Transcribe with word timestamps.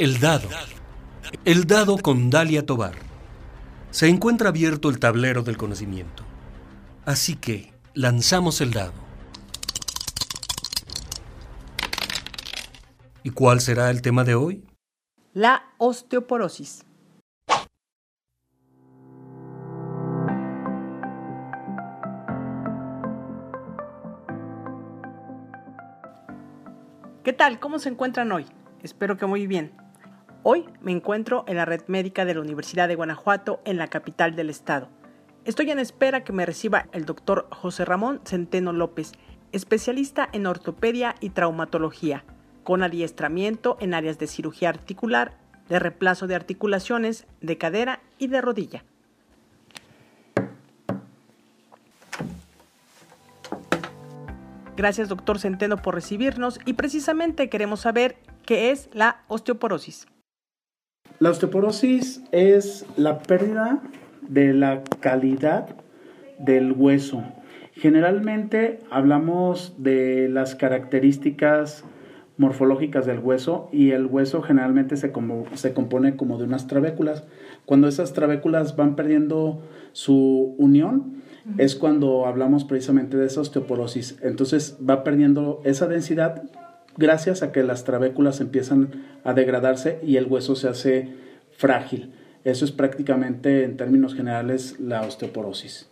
El 0.00 0.18
dado. 0.18 0.48
El 1.44 1.66
dado 1.66 1.98
con 1.98 2.30
Dalia 2.30 2.64
Tobar. 2.64 2.94
Se 3.90 4.08
encuentra 4.08 4.48
abierto 4.48 4.88
el 4.88 4.98
tablero 4.98 5.42
del 5.42 5.58
conocimiento. 5.58 6.24
Así 7.04 7.36
que 7.36 7.74
lanzamos 7.92 8.62
el 8.62 8.72
dado. 8.72 8.94
¿Y 13.22 13.28
cuál 13.28 13.60
será 13.60 13.90
el 13.90 14.00
tema 14.00 14.24
de 14.24 14.34
hoy? 14.36 14.64
La 15.34 15.64
osteoporosis. 15.76 16.86
¿Qué 27.22 27.34
tal? 27.34 27.60
¿Cómo 27.60 27.78
se 27.78 27.90
encuentran 27.90 28.32
hoy? 28.32 28.46
Espero 28.82 29.18
que 29.18 29.26
muy 29.26 29.46
bien. 29.46 29.89
Hoy 30.42 30.64
me 30.80 30.90
encuentro 30.90 31.44
en 31.48 31.56
la 31.56 31.66
red 31.66 31.82
médica 31.86 32.24
de 32.24 32.32
la 32.32 32.40
Universidad 32.40 32.88
de 32.88 32.94
Guanajuato, 32.94 33.60
en 33.66 33.76
la 33.76 33.88
capital 33.88 34.36
del 34.36 34.48
estado. 34.48 34.88
Estoy 35.44 35.70
en 35.70 35.78
espera 35.78 36.24
que 36.24 36.32
me 36.32 36.46
reciba 36.46 36.86
el 36.92 37.04
doctor 37.04 37.46
José 37.50 37.84
Ramón 37.84 38.22
Centeno 38.24 38.72
López, 38.72 39.12
especialista 39.52 40.30
en 40.32 40.46
ortopedia 40.46 41.14
y 41.20 41.30
traumatología, 41.30 42.24
con 42.64 42.82
adiestramiento 42.82 43.76
en 43.80 43.92
áreas 43.92 44.18
de 44.18 44.26
cirugía 44.28 44.70
articular, 44.70 45.36
de 45.68 45.78
reemplazo 45.78 46.26
de 46.26 46.36
articulaciones, 46.36 47.26
de 47.42 47.58
cadera 47.58 48.00
y 48.16 48.28
de 48.28 48.40
rodilla. 48.40 48.84
Gracias, 54.74 55.10
doctor 55.10 55.38
Centeno, 55.38 55.76
por 55.76 55.94
recibirnos 55.94 56.58
y 56.64 56.72
precisamente 56.72 57.50
queremos 57.50 57.80
saber 57.80 58.16
qué 58.46 58.70
es 58.70 58.88
la 58.94 59.22
osteoporosis. 59.28 60.06
La 61.20 61.28
osteoporosis 61.28 62.22
es 62.32 62.86
la 62.96 63.18
pérdida 63.18 63.82
de 64.26 64.54
la 64.54 64.82
calidad 65.00 65.68
del 66.38 66.72
hueso. 66.72 67.22
Generalmente 67.74 68.78
hablamos 68.90 69.74
de 69.76 70.30
las 70.30 70.54
características 70.54 71.84
morfológicas 72.38 73.04
del 73.04 73.18
hueso 73.18 73.68
y 73.70 73.90
el 73.90 74.06
hueso 74.06 74.40
generalmente 74.40 74.96
se, 74.96 75.12
se 75.56 75.74
compone 75.74 76.16
como 76.16 76.38
de 76.38 76.44
unas 76.44 76.66
trabéculas. 76.68 77.24
Cuando 77.66 77.86
esas 77.86 78.14
trabéculas 78.14 78.76
van 78.76 78.96
perdiendo 78.96 79.60
su 79.92 80.54
unión, 80.56 81.20
es 81.58 81.76
cuando 81.76 82.24
hablamos 82.24 82.64
precisamente 82.64 83.18
de 83.18 83.26
esa 83.26 83.42
osteoporosis. 83.42 84.16
Entonces 84.22 84.78
va 84.88 85.04
perdiendo 85.04 85.60
esa 85.64 85.86
densidad 85.86 86.44
gracias 86.96 87.42
a 87.42 87.52
que 87.52 87.62
las 87.62 87.84
trabéculas 87.84 88.40
empiezan 88.40 89.04
a 89.24 89.34
degradarse 89.34 90.00
y 90.02 90.16
el 90.16 90.26
hueso 90.26 90.56
se 90.56 90.68
hace 90.68 91.08
frágil. 91.52 92.14
Eso 92.44 92.64
es 92.64 92.72
prácticamente 92.72 93.64
en 93.64 93.76
términos 93.76 94.14
generales 94.14 94.80
la 94.80 95.02
osteoporosis. 95.02 95.90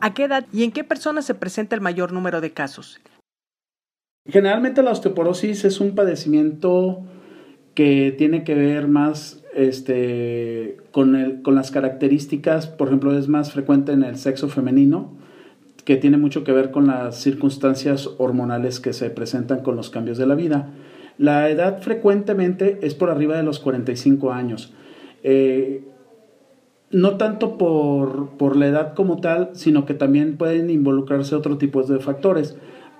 ¿A 0.00 0.14
qué 0.14 0.24
edad 0.24 0.46
y 0.52 0.64
en 0.64 0.72
qué 0.72 0.84
personas 0.84 1.24
se 1.24 1.34
presenta 1.34 1.74
el 1.74 1.80
mayor 1.80 2.12
número 2.12 2.40
de 2.40 2.52
casos? 2.52 3.00
Generalmente 4.26 4.82
la 4.82 4.92
osteoporosis 4.92 5.64
es 5.64 5.80
un 5.80 5.94
padecimiento 5.94 7.04
que 7.74 8.14
tiene 8.16 8.44
que 8.44 8.54
ver 8.54 8.88
más 8.88 9.42
este, 9.54 10.78
con, 10.92 11.16
el, 11.16 11.42
con 11.42 11.54
las 11.54 11.70
características, 11.70 12.66
por 12.66 12.88
ejemplo, 12.88 13.16
es 13.18 13.28
más 13.28 13.52
frecuente 13.52 13.92
en 13.92 14.02
el 14.02 14.16
sexo 14.16 14.48
femenino, 14.48 15.17
que 15.88 15.96
tiene 15.96 16.18
mucho 16.18 16.44
que 16.44 16.52
ver 16.52 16.70
con 16.70 16.86
las 16.86 17.16
circunstancias 17.16 18.10
hormonales 18.18 18.78
que 18.78 18.92
se 18.92 19.08
presentan 19.08 19.62
con 19.62 19.74
los 19.74 19.88
cambios 19.88 20.18
de 20.18 20.26
la 20.26 20.34
vida. 20.34 20.68
La 21.16 21.48
edad 21.48 21.80
frecuentemente 21.80 22.78
es 22.82 22.94
por 22.94 23.08
arriba 23.08 23.38
de 23.38 23.42
los 23.42 23.58
45 23.58 24.30
años. 24.30 24.74
Eh, 25.22 25.82
no 26.90 27.16
tanto 27.16 27.56
por, 27.56 28.36
por, 28.36 28.56
la 28.56 28.66
edad 28.66 28.92
como 28.92 29.22
tal, 29.22 29.48
sino 29.54 29.86
que 29.86 29.94
también 29.94 30.36
pueden 30.36 30.68
involucrarse 30.68 31.34
otro 31.34 31.56
tipo 31.56 31.82
de 31.82 32.00
factores. 32.00 32.54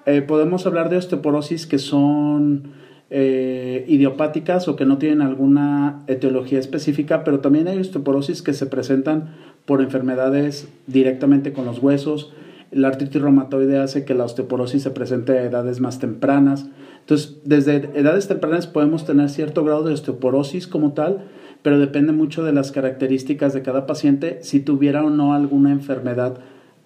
Eh, 0.06 0.22
podemos 0.22 0.64
hablar 0.66 0.88
de 0.88 0.96
osteoporosis 0.96 1.66
que 1.66 1.78
son 1.78 2.72
eh, 3.10 3.84
idiopáticas 3.86 4.66
o 4.66 4.76
que 4.76 4.86
no 4.86 4.96
tienen 4.96 5.20
alguna 5.20 6.04
etiología 6.06 6.58
específica, 6.58 7.22
pero 7.22 7.40
también 7.40 7.68
hay 7.68 7.80
osteoporosis 7.80 8.40
que 8.40 8.54
se 8.54 8.64
presentan 8.64 9.34
por 9.66 9.82
enfermedades 9.82 10.70
directamente 10.86 11.52
con 11.52 11.66
los 11.66 11.82
huesos. 11.82 12.32
La 12.70 12.88
artritis 12.88 13.22
reumatoide 13.22 13.78
hace 13.78 14.04
que 14.04 14.14
la 14.14 14.24
osteoporosis 14.24 14.82
se 14.82 14.90
presente 14.90 15.32
a 15.32 15.42
edades 15.42 15.80
más 15.80 15.98
tempranas. 15.98 16.68
Entonces, 17.00 17.40
desde 17.44 17.76
edades 17.98 18.28
tempranas 18.28 18.66
podemos 18.66 19.06
tener 19.06 19.30
cierto 19.30 19.64
grado 19.64 19.84
de 19.84 19.94
osteoporosis 19.94 20.66
como 20.66 20.92
tal, 20.92 21.24
pero 21.62 21.78
depende 21.78 22.12
mucho 22.12 22.44
de 22.44 22.52
las 22.52 22.70
características 22.70 23.54
de 23.54 23.62
cada 23.62 23.86
paciente 23.86 24.38
si 24.42 24.60
tuviera 24.60 25.04
o 25.04 25.10
no 25.10 25.32
alguna 25.32 25.72
enfermedad 25.72 26.38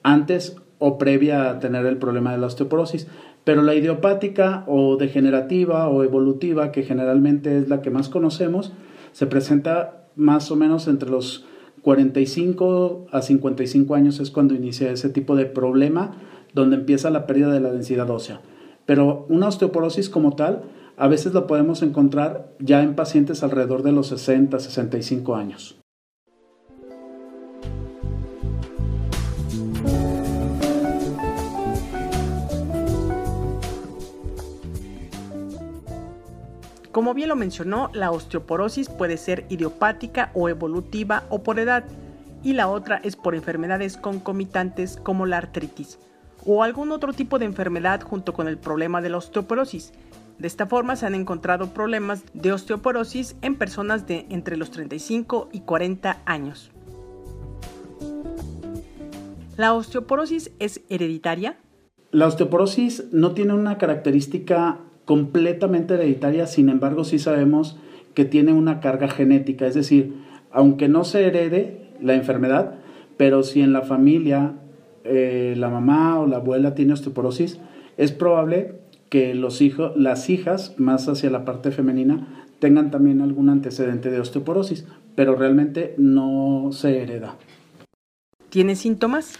antes 0.03 0.57
o 0.79 0.99
previa 0.99 1.51
a 1.51 1.59
tener 1.59 1.87
el 1.87 1.97
problema 1.97 2.33
de 2.33 2.39
la 2.39 2.47
osteoporosis. 2.47 3.09
Pero 3.45 3.63
la 3.63 3.75
idiopática 3.75 4.65
o 4.69 4.97
degenerativa 4.97 5.89
o 5.89 6.05
evolutiva, 6.05 6.71
que 6.71 6.85
generalmente 6.85 7.59
es 7.59 7.69
la 7.69 7.83
que 7.83 7.91
más 7.91 8.09
conocemos, 8.09 8.73
se 9.11 9.27
presenta 9.27 10.07
más 10.15 10.51
o 10.51 10.57
menos 10.57 10.87
entre 10.89 11.11
los 11.11 11.45
45 11.83 13.07
a 13.11 13.23
55 13.23 13.95
años 13.95 14.21
es 14.21 14.31
cuando 14.31 14.55
inicia 14.55 14.91
ese 14.91 15.09
tipo 15.09 15.37
de 15.37 15.47
problema 15.47 16.13
donde 16.55 16.77
empieza 16.77 17.11
la 17.11 17.27
pérdida 17.27 17.53
de 17.53 17.61
la 17.61 17.73
densidad 17.73 18.09
ósea. 18.11 18.41
Pero 18.87 19.27
una 19.29 19.49
osteoporosis 19.49 20.09
como 20.09 20.35
tal, 20.37 20.63
a 20.97 21.09
veces 21.09 21.35
la 21.35 21.47
podemos 21.47 21.83
encontrar 21.83 22.53
ya 22.59 22.83
en 22.83 22.95
pacientes 22.95 23.43
alrededor 23.43 23.83
de 23.83 23.93
los 23.93 24.09
60, 24.09 24.59
65 24.59 25.35
años. 25.35 25.82
Como 36.93 37.15
bien 37.15 37.31
lo 37.31 37.37
mencionó, 37.37 37.91
la 37.95 38.11
osteoporosis 38.11 38.91
puede 38.91 39.17
ser 39.17 39.47
idiopática 39.49 40.31
o 40.35 40.51
evolutiva 40.51 41.25
o 41.31 41.43
por 41.43 41.59
edad, 41.59 41.85
y 42.43 42.53
la 42.53 42.69
otra 42.69 43.01
es 43.03 43.17
por 43.17 43.35
enfermedades 43.35 43.97
concomitantes 43.97 44.97
como 44.97 45.27
la 45.27 45.39
artritis 45.39 45.99
o 46.45 46.63
algún 46.63 46.91
otro 46.91 47.13
tipo 47.13 47.39
de 47.39 47.45
enfermedad 47.45 48.03
junto 48.03 48.33
con 48.33 48.49
el 48.49 48.59
problema 48.59 49.01
de 49.01 49.11
la 49.11 49.19
osteoporosis. 49.19 49.93
De 50.39 50.47
esta 50.47 50.67
forma 50.67 50.97
se 50.97 51.07
han 51.07 51.15
encontrado 51.15 51.69
problemas 51.69 52.25
de 52.35 52.53
osteoporosis 52.53 53.37
en 53.43 53.57
personas 53.57 54.07
de 54.07 54.27
entre 54.29 54.57
los 54.57 54.71
35 54.71 55.51
y 55.53 55.61
40 55.61 56.19
años. 56.25 56.73
¿La 59.57 59.75
osteoporosis 59.75 60.51
es 60.59 60.81
hereditaria? 60.89 61.59
La 62.11 62.27
osteoporosis 62.27 63.13
no 63.13 63.33
tiene 63.33 63.55
una 63.55 63.79
característica 63.79 64.81
completamente 65.05 65.95
hereditaria, 65.95 66.47
sin 66.47 66.69
embargo 66.69 67.05
sí 67.05 67.19
sabemos 67.19 67.77
que 68.15 68.25
tiene 68.25 68.53
una 68.53 68.81
carga 68.81 69.09
genética, 69.09 69.67
es 69.67 69.75
decir, 69.75 70.15
aunque 70.51 70.89
no 70.89 71.05
se 71.05 71.27
herede 71.27 71.89
la 72.01 72.15
enfermedad, 72.15 72.75
pero 73.17 73.43
si 73.43 73.61
en 73.63 73.73
la 73.73 73.83
familia 73.83 74.55
eh, 75.05 75.55
la 75.57 75.69
mamá 75.69 76.21
o 76.21 76.27
la 76.27 76.37
abuela 76.37 76.75
tiene 76.75 76.93
osteoporosis, 76.93 77.59
es 77.97 78.13
probable 78.13 78.75
que 79.09 79.35
los 79.35 79.61
hijos, 79.61 79.93
las 79.97 80.31
hijas, 80.31 80.75
más 80.79 81.09
hacia 81.09 81.31
la 81.31 81.45
parte 81.45 81.71
femenina, 81.71 82.47
tengan 82.59 82.91
también 82.91 83.21
algún 83.21 83.49
antecedente 83.49 84.11
de 84.11 84.21
osteoporosis, 84.21 84.87
pero 85.15 85.35
realmente 85.35 85.95
no 85.99 86.71
se 86.73 87.03
hereda. 87.03 87.37
¿Tiene 88.49 88.77
síntomas? 88.77 89.39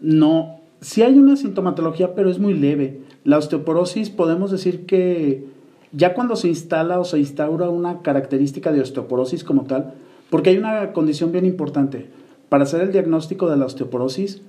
No, 0.00 0.60
sí 0.80 1.02
hay 1.02 1.18
una 1.18 1.36
sintomatología, 1.36 2.14
pero 2.14 2.30
es 2.30 2.38
muy 2.38 2.54
leve. 2.54 3.00
La 3.24 3.38
osteoporosis 3.38 4.10
podemos 4.10 4.50
decir 4.50 4.86
que 4.86 5.44
ya 5.92 6.14
cuando 6.14 6.36
se 6.36 6.48
instala 6.48 6.98
o 6.98 7.04
se 7.04 7.18
instaura 7.18 7.68
una 7.68 8.02
característica 8.02 8.72
de 8.72 8.80
osteoporosis 8.80 9.44
como 9.44 9.64
tal, 9.64 9.94
porque 10.30 10.50
hay 10.50 10.58
una 10.58 10.92
condición 10.92 11.30
bien 11.30 11.46
importante. 11.46 12.06
Para 12.48 12.64
hacer 12.64 12.80
el 12.80 12.92
diagnóstico 12.92 13.48
de 13.48 13.56
la 13.56 13.66
osteoporosis 13.66 14.42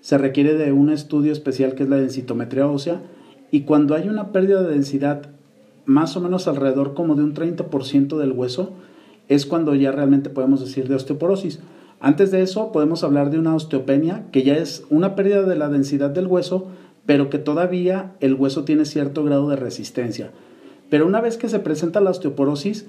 se 0.00 0.18
requiere 0.18 0.54
de 0.54 0.72
un 0.72 0.90
estudio 0.90 1.32
especial 1.32 1.74
que 1.74 1.82
es 1.82 1.88
la 1.88 1.96
densitometría 1.96 2.66
ósea 2.66 3.02
y 3.50 3.62
cuando 3.62 3.94
hay 3.94 4.08
una 4.08 4.32
pérdida 4.32 4.62
de 4.62 4.74
densidad 4.74 5.30
más 5.84 6.16
o 6.16 6.20
menos 6.20 6.46
alrededor 6.46 6.94
como 6.94 7.16
de 7.16 7.24
un 7.24 7.34
30% 7.34 8.16
del 8.16 8.32
hueso, 8.32 8.70
es 9.28 9.44
cuando 9.46 9.74
ya 9.74 9.92
realmente 9.92 10.30
podemos 10.30 10.60
decir 10.60 10.88
de 10.88 10.94
osteoporosis. 10.94 11.60
Antes 12.00 12.30
de 12.30 12.42
eso 12.42 12.72
podemos 12.72 13.02
hablar 13.02 13.30
de 13.30 13.38
una 13.38 13.54
osteopenia, 13.54 14.24
que 14.32 14.42
ya 14.42 14.56
es 14.56 14.84
una 14.88 15.14
pérdida 15.14 15.42
de 15.42 15.56
la 15.56 15.68
densidad 15.68 16.10
del 16.10 16.26
hueso, 16.26 16.68
pero 17.10 17.28
que 17.28 17.40
todavía 17.40 18.12
el 18.20 18.34
hueso 18.34 18.62
tiene 18.62 18.84
cierto 18.84 19.24
grado 19.24 19.48
de 19.48 19.56
resistencia. 19.56 20.30
Pero 20.90 21.08
una 21.08 21.20
vez 21.20 21.38
que 21.38 21.48
se 21.48 21.58
presenta 21.58 22.00
la 22.00 22.10
osteoporosis, 22.10 22.86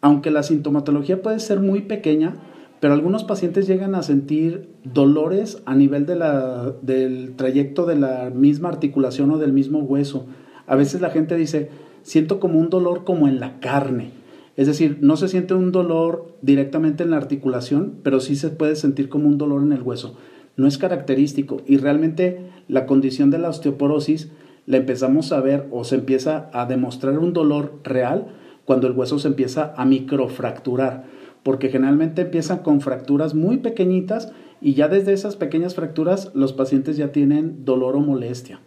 aunque 0.00 0.30
la 0.30 0.42
sintomatología 0.42 1.20
puede 1.20 1.38
ser 1.38 1.60
muy 1.60 1.82
pequeña, 1.82 2.36
pero 2.80 2.94
algunos 2.94 3.24
pacientes 3.24 3.66
llegan 3.66 3.94
a 3.94 4.02
sentir 4.02 4.70
dolores 4.84 5.62
a 5.66 5.74
nivel 5.74 6.06
de 6.06 6.16
la, 6.16 6.76
del 6.80 7.34
trayecto 7.36 7.84
de 7.84 7.96
la 7.96 8.30
misma 8.34 8.70
articulación 8.70 9.32
o 9.32 9.36
del 9.36 9.52
mismo 9.52 9.80
hueso. 9.80 10.24
A 10.66 10.74
veces 10.74 11.02
la 11.02 11.10
gente 11.10 11.36
dice, 11.36 11.68
siento 12.02 12.40
como 12.40 12.58
un 12.58 12.70
dolor 12.70 13.04
como 13.04 13.28
en 13.28 13.38
la 13.38 13.60
carne. 13.60 14.12
Es 14.56 14.66
decir, 14.66 14.96
no 15.02 15.18
se 15.18 15.28
siente 15.28 15.52
un 15.52 15.72
dolor 15.72 16.36
directamente 16.40 17.02
en 17.02 17.10
la 17.10 17.18
articulación, 17.18 17.96
pero 18.02 18.20
sí 18.20 18.34
se 18.34 18.48
puede 18.48 18.76
sentir 18.76 19.10
como 19.10 19.28
un 19.28 19.36
dolor 19.36 19.62
en 19.62 19.74
el 19.74 19.82
hueso. 19.82 20.16
No 20.58 20.66
es 20.66 20.76
característico 20.76 21.62
y 21.66 21.76
realmente 21.76 22.50
la 22.66 22.84
condición 22.84 23.30
de 23.30 23.38
la 23.38 23.48
osteoporosis 23.48 24.32
la 24.66 24.76
empezamos 24.76 25.30
a 25.30 25.40
ver 25.40 25.68
o 25.70 25.84
se 25.84 25.94
empieza 25.94 26.50
a 26.52 26.66
demostrar 26.66 27.16
un 27.20 27.32
dolor 27.32 27.78
real 27.84 28.34
cuando 28.64 28.88
el 28.88 28.92
hueso 28.92 29.20
se 29.20 29.28
empieza 29.28 29.72
a 29.76 29.84
microfracturar, 29.84 31.04
porque 31.44 31.68
generalmente 31.68 32.22
empiezan 32.22 32.58
con 32.58 32.80
fracturas 32.80 33.34
muy 33.34 33.58
pequeñitas 33.58 34.32
y 34.60 34.74
ya 34.74 34.88
desde 34.88 35.12
esas 35.12 35.36
pequeñas 35.36 35.76
fracturas 35.76 36.32
los 36.34 36.52
pacientes 36.52 36.96
ya 36.96 37.12
tienen 37.12 37.64
dolor 37.64 37.94
o 37.94 38.00
molestia. 38.00 38.60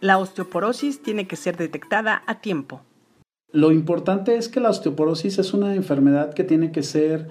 La 0.00 0.18
osteoporosis 0.18 1.02
tiene 1.04 1.28
que 1.28 1.36
ser 1.36 1.56
detectada 1.56 2.24
a 2.26 2.40
tiempo. 2.40 2.80
Lo 3.52 3.72
importante 3.72 4.36
es 4.36 4.48
que 4.48 4.60
la 4.60 4.70
osteoporosis 4.70 5.38
es 5.38 5.52
una 5.54 5.74
enfermedad 5.74 6.34
que 6.34 6.44
tiene 6.44 6.70
que 6.70 6.82
ser, 6.82 7.28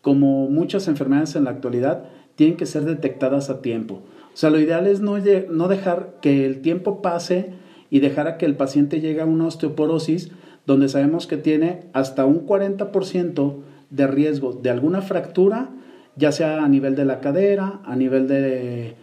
como 0.00 0.48
muchas 0.48 0.88
enfermedades 0.88 1.36
en 1.36 1.44
la 1.44 1.50
actualidad, 1.50 2.04
tienen 2.34 2.56
que 2.56 2.66
ser 2.66 2.84
detectadas 2.84 3.50
a 3.50 3.60
tiempo. 3.60 4.02
O 4.32 4.36
sea, 4.36 4.50
lo 4.50 4.58
ideal 4.58 4.86
es 4.86 5.00
no, 5.00 5.16
no 5.50 5.68
dejar 5.68 6.16
que 6.20 6.44
el 6.46 6.60
tiempo 6.60 7.02
pase 7.02 7.52
y 7.90 8.00
dejar 8.00 8.26
a 8.26 8.36
que 8.38 8.46
el 8.46 8.56
paciente 8.56 9.00
llegue 9.00 9.20
a 9.20 9.26
una 9.26 9.46
osteoporosis 9.46 10.30
donde 10.66 10.88
sabemos 10.88 11.26
que 11.26 11.36
tiene 11.36 11.84
hasta 11.92 12.24
un 12.24 12.46
40% 12.46 13.56
de 13.90 14.06
riesgo 14.06 14.52
de 14.52 14.70
alguna 14.70 15.02
fractura, 15.02 15.70
ya 16.16 16.32
sea 16.32 16.64
a 16.64 16.68
nivel 16.68 16.96
de 16.96 17.04
la 17.04 17.20
cadera, 17.20 17.80
a 17.84 17.96
nivel 17.96 18.28
de 18.28 18.94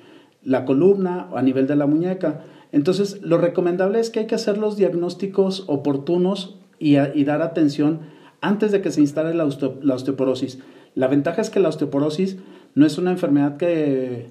la 0.43 0.65
columna 0.65 1.27
o 1.31 1.37
a 1.37 1.41
nivel 1.41 1.67
de 1.67 1.75
la 1.75 1.87
muñeca. 1.87 2.41
Entonces, 2.71 3.21
lo 3.21 3.37
recomendable 3.37 3.99
es 3.99 4.09
que 4.09 4.19
hay 4.19 4.27
que 4.27 4.35
hacer 4.35 4.57
los 4.57 4.77
diagnósticos 4.77 5.65
oportunos 5.67 6.56
y, 6.79 7.23
dar 7.23 7.41
atención 7.41 8.01
antes 8.41 8.71
de 8.71 8.81
que 8.81 8.91
se 8.91 9.01
instale 9.01 9.33
la, 9.33 9.45
osteoporosis. 9.45 10.59
La 10.95 11.07
ventaja 11.07 11.41
es 11.41 11.49
que 11.49 11.59
la 11.59 11.69
osteoporosis 11.69 12.37
no 12.75 12.85
es 12.85 12.97
una 12.97 13.11
enfermedad 13.11 13.57
que, 13.57 14.29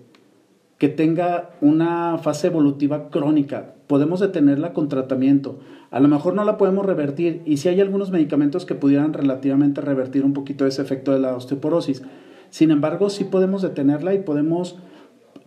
que 0.78 0.88
tenga 0.88 1.50
una 1.60 2.18
fase 2.18 2.48
evolutiva 2.48 3.08
crónica. 3.08 3.74
Podemos 3.86 4.20
detenerla 4.20 4.72
con 4.72 4.88
tratamiento. 4.88 5.58
A 5.90 6.00
lo 6.00 6.08
mejor 6.08 6.34
no 6.34 6.44
la 6.44 6.58
podemos 6.58 6.84
revertir 6.84 7.42
y 7.44 7.58
si 7.58 7.68
hay 7.68 7.80
algunos 7.80 8.10
medicamentos 8.10 8.66
que 8.66 8.74
pudieran 8.74 9.12
relativamente 9.12 9.80
revertir 9.80 10.24
un 10.24 10.32
poquito 10.32 10.66
ese 10.66 10.82
efecto 10.82 11.12
de 11.12 11.20
la 11.20 11.36
osteoporosis. 11.36 12.02
Sin 12.50 12.70
embargo, 12.70 13.10
sí 13.10 13.24
podemos 13.24 13.62
detenerla 13.62 14.14
y 14.14 14.20
podemos 14.20 14.76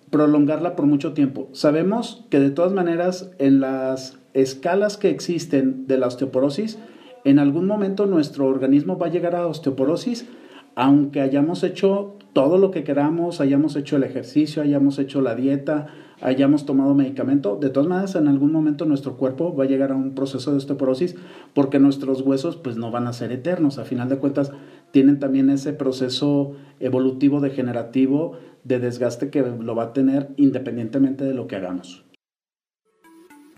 prolongarla 0.10 0.76
por 0.76 0.86
mucho 0.86 1.14
tiempo. 1.14 1.50
Sabemos 1.54 2.26
que 2.30 2.40
de 2.40 2.50
todas 2.50 2.74
maneras 2.74 3.32
en 3.38 3.60
las 3.60 4.19
escalas 4.34 4.98
que 4.98 5.10
existen 5.10 5.88
de 5.88 5.98
la 5.98 6.08
osteoporosis, 6.08 6.78
en 7.26 7.40
algún 7.40 7.68
momento 7.68 8.06
nuestro 8.06 8.48
organismo 8.48 8.98
va 8.98 9.08
a 9.08 9.12
llegar 9.12 9.36
a 9.36 9.48
osteoporosis, 9.48 10.28
aunque 10.76 11.22
hayamos 11.22 11.64
hecho 11.64 12.16
todo 12.34 12.58
lo 12.58 12.72
que 12.72 12.84
queramos, 12.84 13.42
hayamos 13.42 13.76
hecho 13.76 13.98
el 13.98 14.04
ejercicio, 14.04 14.62
hayamos 14.62 15.00
hecho 15.00 15.22
la 15.22 15.36
dieta, 15.36 15.88
hayamos 16.22 16.66
tomado 16.66 16.94
medicamento, 16.94 17.58
de 17.58 17.70
todas 17.70 17.90
maneras 17.90 18.16
en 18.16 18.28
algún 18.28 18.52
momento 18.52 18.86
nuestro 18.86 19.18
cuerpo 19.18 19.56
va 19.56 19.64
a 19.64 19.68
llegar 19.68 19.92
a 19.92 19.96
un 19.96 20.16
proceso 20.16 20.52
de 20.52 20.58
osteoporosis 20.58 21.16
porque 21.54 21.80
nuestros 21.80 22.22
huesos 22.22 22.58
pues 22.58 22.78
no 22.78 22.92
van 22.92 23.08
a 23.08 23.14
ser 23.14 23.32
eternos, 23.32 23.78
a 23.78 23.86
final 23.86 24.10
de 24.10 24.18
cuentas 24.18 24.52
tienen 24.92 25.20
también 25.20 25.50
ese 25.50 25.74
proceso 25.74 26.54
evolutivo 26.80 27.40
degenerativo 27.40 28.34
de 28.64 28.80
desgaste 28.80 29.30
que 29.30 29.42
lo 29.42 29.76
va 29.76 29.84
a 29.84 29.94
tener 29.94 30.30
independientemente 30.38 31.24
de 31.24 31.34
lo 31.34 31.48
que 31.48 31.56
hagamos. 31.56 32.09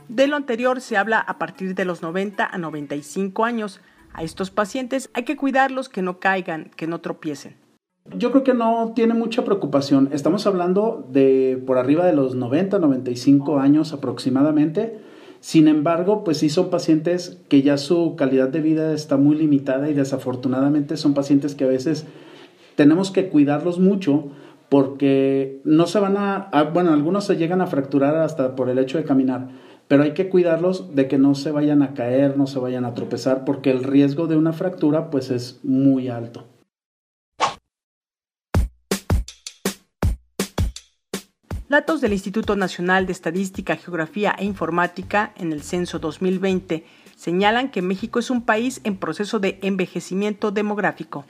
De 0.10 0.28
lo 0.28 0.36
anterior 0.36 0.82
se 0.82 0.98
habla 0.98 1.20
a 1.20 1.38
partir 1.38 1.76
de 1.76 1.86
los 1.86 2.02
90 2.02 2.46
a 2.46 2.58
95 2.58 3.46
años. 3.46 3.82
A 4.14 4.24
estos 4.24 4.52
pacientes 4.52 5.10
hay 5.14 5.24
que 5.24 5.38
cuidarlos 5.38 5.90
que 5.90 6.02
no 6.02 6.20
caigan, 6.20 6.72
que 6.76 6.88
no 6.88 7.00
tropiecen. 7.00 7.56
Yo 8.16 8.32
creo 8.32 8.44
que 8.44 8.54
no 8.54 8.94
tiene 8.96 9.14
mucha 9.14 9.46
preocupación. 9.46 10.10
Estamos 10.12 10.48
hablando 10.48 11.08
de 11.12 11.62
por 11.66 11.78
arriba 11.78 12.06
de 12.06 12.14
los 12.14 12.36
90, 12.36 12.80
95 12.80 13.60
años 13.60 13.94
aproximadamente. 13.94 15.00
Sin 15.40 15.68
embargo, 15.68 16.24
pues 16.24 16.38
sí 16.38 16.50
son 16.50 16.70
pacientes 16.70 17.40
que 17.48 17.62
ya 17.62 17.78
su 17.78 18.16
calidad 18.16 18.50
de 18.50 18.62
vida 18.62 18.94
está 18.94 19.18
muy 19.18 19.36
limitada 19.36 19.90
y 19.90 19.94
desafortunadamente 19.94 20.98
son 20.98 21.14
pacientes 21.14 21.56
que 21.56 21.64
a 21.64 21.68
veces 21.68 22.06
tenemos 22.76 23.12
que 23.12 23.30
cuidarlos 23.30 23.80
mucho 23.80 24.30
porque 24.70 25.60
no 25.66 25.86
se 25.86 26.00
van 26.00 26.16
a, 26.18 26.50
bueno, 26.74 26.94
algunos 26.94 27.26
se 27.26 27.36
llegan 27.36 27.60
a 27.60 27.68
fracturar 27.68 28.16
hasta 28.16 28.56
por 28.56 28.70
el 28.70 28.80
hecho 28.80 28.98
de 28.98 29.04
caminar, 29.04 29.50
pero 29.92 30.04
hay 30.04 30.14
que 30.14 30.30
cuidarlos 30.30 30.96
de 30.96 31.10
que 31.10 31.18
no 31.18 31.36
se 31.36 31.52
vayan 31.52 31.82
a 31.82 31.94
caer, 31.94 32.38
no 32.38 32.48
se 32.48 32.60
vayan 32.60 32.86
a 32.86 32.94
tropezar, 32.94 33.44
porque 33.44 33.72
el 33.72 33.84
riesgo 33.84 34.26
de 34.26 34.38
una 34.38 34.54
fractura 34.54 35.10
pues 35.10 35.30
es 35.30 35.60
muy 35.64 36.08
alto. 36.08 36.48
Datos 41.68 42.00
del 42.00 42.14
Instituto 42.14 42.56
Nacional 42.56 43.06
de 43.06 43.12
Estadística, 43.12 43.76
Geografía 43.76 44.34
e 44.40 44.46
Informática 44.46 45.34
en 45.36 45.52
el 45.52 45.62
censo 45.62 46.00
2020 46.00 46.86
señalan 47.18 47.70
que 47.70 47.82
México 47.82 48.20
es 48.20 48.30
un 48.30 48.44
país 48.44 48.80
en 48.86 48.96
proceso 48.96 49.40
de 49.40 49.60
envejecimiento 49.62 50.52
demográfico. 50.52 51.26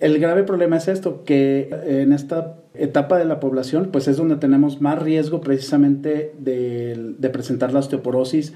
El 0.00 0.18
grave 0.18 0.44
problema 0.44 0.76
es 0.76 0.88
esto, 0.88 1.24
que 1.24 1.70
en 1.86 2.12
esta 2.12 2.56
etapa 2.74 3.18
de 3.18 3.24
la 3.24 3.40
población, 3.40 3.90
pues 3.92 4.08
es 4.08 4.16
donde 4.16 4.36
tenemos 4.36 4.80
más 4.80 5.00
riesgo 5.00 5.40
precisamente 5.40 6.34
de, 6.38 7.30
presentar 7.32 7.72
la 7.72 7.80
osteoporosis, 7.80 8.52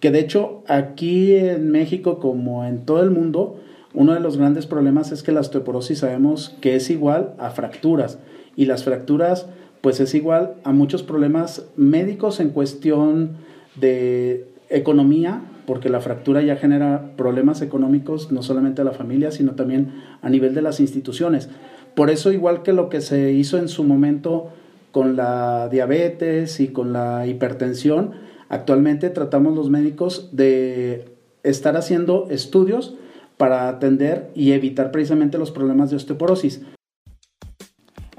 que 0.00 0.10
de 0.10 0.20
hecho 0.20 0.62
aquí 0.66 1.34
en 1.34 1.70
México 1.70 2.18
como 2.18 2.64
en 2.64 2.84
todo 2.84 3.02
el 3.02 3.10
mundo, 3.10 3.60
uno 3.94 4.14
de 4.14 4.20
los 4.20 4.36
grandes 4.36 4.66
problemas 4.66 5.12
es 5.12 5.22
que 5.22 5.32
la 5.32 5.40
osteoporosis 5.40 5.98
sabemos 5.98 6.56
que 6.60 6.76
es 6.76 6.90
igual 6.90 7.34
a 7.38 7.50
fracturas 7.50 8.18
y 8.56 8.66
las 8.66 8.84
fracturas 8.84 9.46
pues 9.80 9.98
es 10.00 10.14
igual 10.14 10.54
a 10.64 10.72
muchos 10.72 11.02
problemas 11.02 11.66
médicos 11.76 12.38
en 12.40 12.50
cuestión 12.50 13.36
de 13.76 14.46
economía, 14.68 15.42
porque 15.66 15.88
la 15.88 16.00
fractura 16.00 16.42
ya 16.42 16.56
genera 16.56 17.12
problemas 17.16 17.62
económicos 17.62 18.32
no 18.32 18.42
solamente 18.42 18.82
a 18.82 18.84
la 18.84 18.92
familia, 18.92 19.30
sino 19.30 19.52
también 19.52 19.94
a 20.22 20.28
nivel 20.28 20.54
de 20.54 20.62
las 20.62 20.80
instituciones. 20.80 21.48
Por 21.94 22.10
eso, 22.10 22.32
igual 22.32 22.62
que 22.62 22.72
lo 22.72 22.88
que 22.88 23.00
se 23.00 23.32
hizo 23.32 23.58
en 23.58 23.68
su 23.68 23.84
momento 23.84 24.50
con 24.92 25.16
la 25.16 25.68
diabetes 25.68 26.60
y 26.60 26.68
con 26.68 26.92
la 26.92 27.26
hipertensión, 27.26 28.12
actualmente 28.48 29.10
tratamos 29.10 29.54
los 29.54 29.70
médicos 29.70 30.28
de 30.32 31.06
estar 31.42 31.76
haciendo 31.76 32.28
estudios 32.30 32.96
para 33.36 33.68
atender 33.68 34.30
y 34.34 34.52
evitar 34.52 34.90
precisamente 34.90 35.38
los 35.38 35.50
problemas 35.50 35.90
de 35.90 35.96
osteoporosis. 35.96 36.62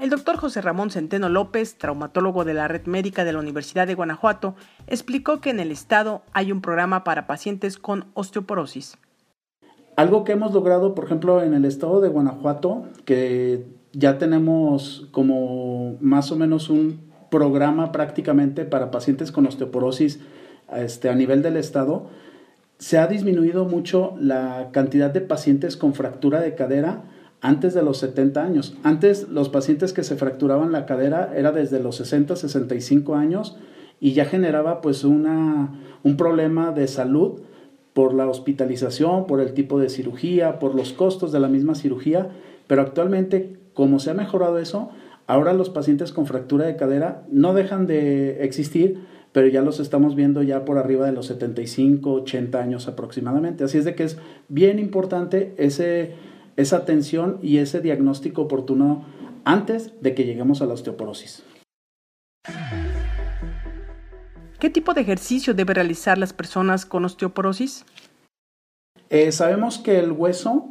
El 0.02 0.10
doctor 0.10 0.36
José 0.36 0.60
Ramón 0.60 0.90
Centeno 0.90 1.28
López, 1.28 1.76
traumatólogo 1.76 2.44
de 2.44 2.54
la 2.54 2.66
Red 2.66 2.86
Médica 2.86 3.24
de 3.24 3.32
la 3.32 3.38
Universidad 3.38 3.86
de 3.86 3.94
Guanajuato, 3.94 4.56
explicó 4.88 5.40
que 5.40 5.50
en 5.50 5.60
el 5.60 5.70
estado 5.70 6.22
hay 6.32 6.50
un 6.50 6.60
programa 6.60 7.04
para 7.04 7.28
pacientes 7.28 7.78
con 7.78 8.06
osteoporosis. 8.14 8.98
Algo 9.94 10.24
que 10.24 10.32
hemos 10.32 10.52
logrado, 10.52 10.96
por 10.96 11.04
ejemplo, 11.04 11.40
en 11.40 11.54
el 11.54 11.64
estado 11.64 12.00
de 12.00 12.08
Guanajuato, 12.08 12.82
que 13.04 13.64
ya 13.92 14.18
tenemos 14.18 15.06
como 15.12 15.98
más 16.00 16.32
o 16.32 16.36
menos 16.36 16.68
un 16.68 16.98
programa 17.30 17.92
prácticamente 17.92 18.64
para 18.64 18.90
pacientes 18.90 19.30
con 19.30 19.46
osteoporosis 19.46 20.18
este, 20.74 21.10
a 21.10 21.14
nivel 21.14 21.42
del 21.42 21.56
estado, 21.56 22.08
se 22.76 22.98
ha 22.98 23.06
disminuido 23.06 23.66
mucho 23.66 24.16
la 24.18 24.70
cantidad 24.72 25.10
de 25.10 25.20
pacientes 25.20 25.76
con 25.76 25.94
fractura 25.94 26.40
de 26.40 26.56
cadera 26.56 27.04
antes 27.42 27.74
de 27.74 27.82
los 27.82 27.98
70 27.98 28.42
años. 28.42 28.74
Antes 28.84 29.28
los 29.28 29.50
pacientes 29.50 29.92
que 29.92 30.04
se 30.04 30.16
fracturaban 30.16 30.72
la 30.72 30.86
cadera 30.86 31.32
era 31.36 31.52
desde 31.52 31.80
los 31.80 31.96
60, 31.96 32.36
65 32.36 33.16
años 33.16 33.58
y 34.00 34.12
ya 34.12 34.24
generaba 34.24 34.80
pues 34.80 35.04
una, 35.04 35.74
un 36.04 36.16
problema 36.16 36.70
de 36.70 36.86
salud 36.86 37.40
por 37.92 38.14
la 38.14 38.26
hospitalización, 38.26 39.26
por 39.26 39.40
el 39.40 39.52
tipo 39.52 39.78
de 39.78 39.90
cirugía, 39.90 40.60
por 40.60 40.74
los 40.74 40.92
costos 40.92 41.32
de 41.32 41.40
la 41.40 41.48
misma 41.48 41.74
cirugía, 41.74 42.30
pero 42.68 42.80
actualmente 42.80 43.58
como 43.74 43.98
se 43.98 44.10
ha 44.10 44.14
mejorado 44.14 44.58
eso, 44.58 44.90
ahora 45.26 45.52
los 45.52 45.68
pacientes 45.68 46.12
con 46.12 46.26
fractura 46.26 46.66
de 46.66 46.76
cadera 46.76 47.24
no 47.30 47.54
dejan 47.54 47.86
de 47.86 48.44
existir, 48.44 49.00
pero 49.32 49.48
ya 49.48 49.62
los 49.62 49.80
estamos 49.80 50.14
viendo 50.14 50.42
ya 50.42 50.64
por 50.64 50.78
arriba 50.78 51.06
de 51.06 51.12
los 51.12 51.26
75, 51.26 52.12
80 52.12 52.60
años 52.60 52.86
aproximadamente. 52.86 53.64
Así 53.64 53.78
es 53.78 53.84
de 53.84 53.94
que 53.94 54.04
es 54.04 54.18
bien 54.48 54.78
importante 54.78 55.54
ese 55.56 56.12
esa 56.56 56.76
atención 56.76 57.38
y 57.42 57.58
ese 57.58 57.80
diagnóstico 57.80 58.42
oportuno 58.42 59.04
antes 59.44 59.92
de 60.00 60.14
que 60.14 60.24
lleguemos 60.24 60.62
a 60.62 60.66
la 60.66 60.74
osteoporosis. 60.74 61.42
¿Qué 64.58 64.70
tipo 64.70 64.94
de 64.94 65.00
ejercicio 65.00 65.54
debe 65.54 65.74
realizar 65.74 66.18
las 66.18 66.32
personas 66.32 66.86
con 66.86 67.04
osteoporosis? 67.04 67.84
Eh, 69.10 69.32
sabemos 69.32 69.78
que 69.78 69.98
el 69.98 70.12
hueso 70.12 70.68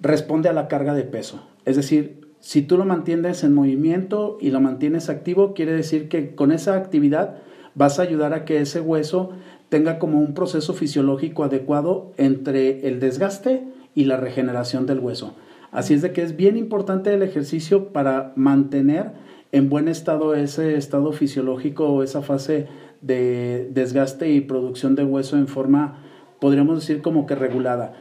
responde 0.00 0.48
a 0.48 0.52
la 0.52 0.68
carga 0.68 0.94
de 0.94 1.04
peso, 1.04 1.46
es 1.64 1.76
decir, 1.76 2.26
si 2.40 2.62
tú 2.62 2.76
lo 2.78 2.84
mantienes 2.84 3.42
en 3.44 3.54
movimiento 3.54 4.38
y 4.40 4.50
lo 4.50 4.60
mantienes 4.60 5.08
activo, 5.08 5.54
quiere 5.54 5.72
decir 5.72 6.08
que 6.08 6.34
con 6.34 6.52
esa 6.52 6.76
actividad 6.76 7.38
vas 7.74 7.98
a 7.98 8.02
ayudar 8.02 8.34
a 8.34 8.44
que 8.44 8.60
ese 8.60 8.80
hueso 8.80 9.32
tenga 9.68 9.98
como 9.98 10.20
un 10.20 10.32
proceso 10.32 10.72
fisiológico 10.72 11.44
adecuado 11.44 12.12
entre 12.16 12.86
el 12.88 13.00
desgaste 13.00 13.66
y 13.96 14.04
la 14.04 14.16
regeneración 14.16 14.86
del 14.86 15.00
hueso. 15.00 15.34
Así 15.72 15.94
es 15.94 16.02
de 16.02 16.12
que 16.12 16.22
es 16.22 16.36
bien 16.36 16.56
importante 16.56 17.12
el 17.12 17.22
ejercicio 17.22 17.88
para 17.88 18.32
mantener 18.36 19.10
en 19.50 19.68
buen 19.68 19.88
estado 19.88 20.34
ese 20.34 20.76
estado 20.76 21.12
fisiológico 21.12 21.88
o 21.88 22.02
esa 22.04 22.22
fase 22.22 22.68
de 23.00 23.68
desgaste 23.72 24.30
y 24.30 24.40
producción 24.42 24.94
de 24.94 25.04
hueso 25.04 25.36
en 25.36 25.48
forma, 25.48 26.02
podríamos 26.40 26.80
decir, 26.80 27.02
como 27.02 27.26
que 27.26 27.34
regulada. 27.34 27.94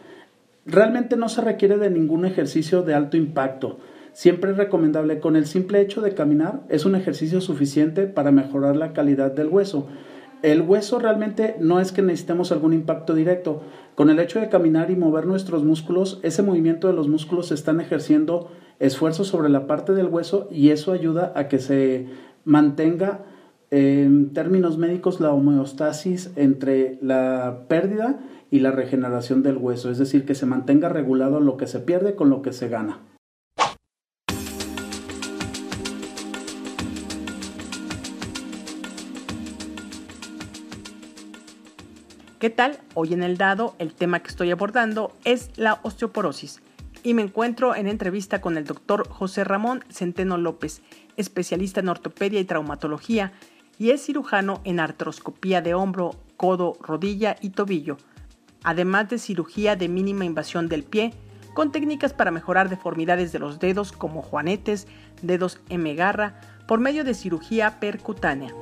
Realmente 0.65 1.15
no 1.15 1.29
se 1.29 1.41
requiere 1.41 1.77
de 1.77 1.89
ningún 1.89 2.25
ejercicio 2.25 2.81
de 2.81 2.93
alto 2.93 3.17
impacto. 3.17 3.79
Siempre 4.13 4.51
es 4.51 4.57
recomendable, 4.57 5.19
con 5.19 5.35
el 5.35 5.45
simple 5.45 5.81
hecho 5.81 6.01
de 6.01 6.13
caminar, 6.13 6.61
es 6.69 6.85
un 6.85 6.95
ejercicio 6.95 7.41
suficiente 7.41 8.07
para 8.07 8.31
mejorar 8.31 8.75
la 8.75 8.93
calidad 8.93 9.31
del 9.31 9.47
hueso. 9.47 9.87
El 10.45 10.61
hueso 10.61 10.99
realmente 10.99 11.55
no 11.59 11.79
es 11.79 11.91
que 11.91 12.03
necesitemos 12.03 12.51
algún 12.51 12.71
impacto 12.71 13.15
directo. 13.15 13.63
Con 13.95 14.11
el 14.11 14.19
hecho 14.19 14.39
de 14.39 14.47
caminar 14.47 14.91
y 14.91 14.95
mover 14.95 15.25
nuestros 15.25 15.63
músculos, 15.63 16.19
ese 16.21 16.43
movimiento 16.43 16.87
de 16.87 16.93
los 16.93 17.07
músculos 17.07 17.51
están 17.51 17.81
ejerciendo 17.81 18.51
esfuerzo 18.77 19.23
sobre 19.23 19.49
la 19.49 19.65
parte 19.65 19.93
del 19.93 20.05
hueso 20.05 20.47
y 20.51 20.69
eso 20.69 20.91
ayuda 20.91 21.33
a 21.35 21.47
que 21.47 21.57
se 21.57 22.09
mantenga 22.43 23.23
en 23.71 24.33
términos 24.33 24.77
médicos 24.77 25.19
la 25.19 25.33
homeostasis 25.33 26.31
entre 26.35 26.99
la 27.01 27.65
pérdida 27.67 28.19
y 28.51 28.59
la 28.59 28.69
regeneración 28.69 29.41
del 29.41 29.57
hueso, 29.57 29.89
es 29.89 29.97
decir, 29.97 30.25
que 30.25 30.35
se 30.35 30.45
mantenga 30.45 30.89
regulado 30.89 31.39
lo 31.39 31.57
que 31.57 31.65
se 31.65 31.79
pierde 31.79 32.13
con 32.13 32.29
lo 32.29 32.43
que 32.43 32.53
se 32.53 32.69
gana. 32.69 32.99
¿Qué 42.39 42.49
tal? 42.49 42.77
Hoy 42.95 43.13
en 43.13 43.23
el 43.23 43.37
dado 43.37 43.75
el 43.79 43.93
tema 43.93 44.19
que 44.19 44.27
estoy 44.27 44.51
abordando 44.51 45.15
es 45.23 45.51
la 45.55 45.79
osteoporosis 45.83 46.61
y 47.01 47.13
me 47.13 47.21
encuentro 47.21 47.75
en 47.75 47.87
entrevista 47.87 48.41
con 48.41 48.57
el 48.57 48.65
doctor 48.65 49.07
José 49.07 49.45
Ramón 49.45 49.85
Centeno 49.89 50.37
López, 50.37 50.81
especialista 51.15 51.79
en 51.79 51.87
ortopedia 51.87 52.41
y 52.41 52.43
traumatología 52.43 53.31
y 53.79 53.91
es 53.91 54.05
cirujano 54.05 54.59
en 54.65 54.81
artroscopía 54.81 55.61
de 55.61 55.75
hombro, 55.75 56.11
codo, 56.35 56.73
rodilla 56.81 57.37
y 57.39 57.51
tobillo, 57.51 57.95
además 58.63 59.07
de 59.07 59.17
cirugía 59.17 59.77
de 59.77 59.87
mínima 59.87 60.25
invasión 60.25 60.67
del 60.67 60.83
pie, 60.83 61.13
con 61.53 61.71
técnicas 61.71 62.11
para 62.11 62.31
mejorar 62.31 62.67
deformidades 62.67 63.31
de 63.31 63.39
los 63.39 63.59
dedos 63.59 63.93
como 63.93 64.21
juanetes, 64.21 64.87
dedos 65.21 65.61
M 65.69 65.95
garra, 65.95 66.41
por 66.67 66.81
medio 66.81 67.05
de 67.05 67.13
cirugía 67.13 67.79
percutánea. 67.79 68.53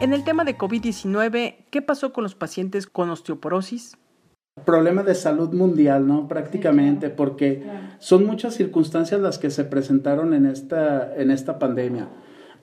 En 0.00 0.12
el 0.12 0.22
tema 0.22 0.44
de 0.44 0.56
COVID-19, 0.56 1.56
¿qué 1.70 1.82
pasó 1.82 2.12
con 2.12 2.22
los 2.22 2.36
pacientes 2.36 2.86
con 2.86 3.10
osteoporosis? 3.10 3.96
Problema 4.64 5.02
de 5.02 5.16
salud 5.16 5.52
mundial, 5.52 6.06
¿no? 6.06 6.28
Prácticamente, 6.28 7.10
porque 7.10 7.64
son 7.98 8.24
muchas 8.24 8.54
circunstancias 8.54 9.20
las 9.20 9.38
que 9.38 9.50
se 9.50 9.64
presentaron 9.64 10.34
en 10.34 10.46
esta, 10.46 11.12
en 11.16 11.32
esta 11.32 11.58
pandemia. 11.58 12.10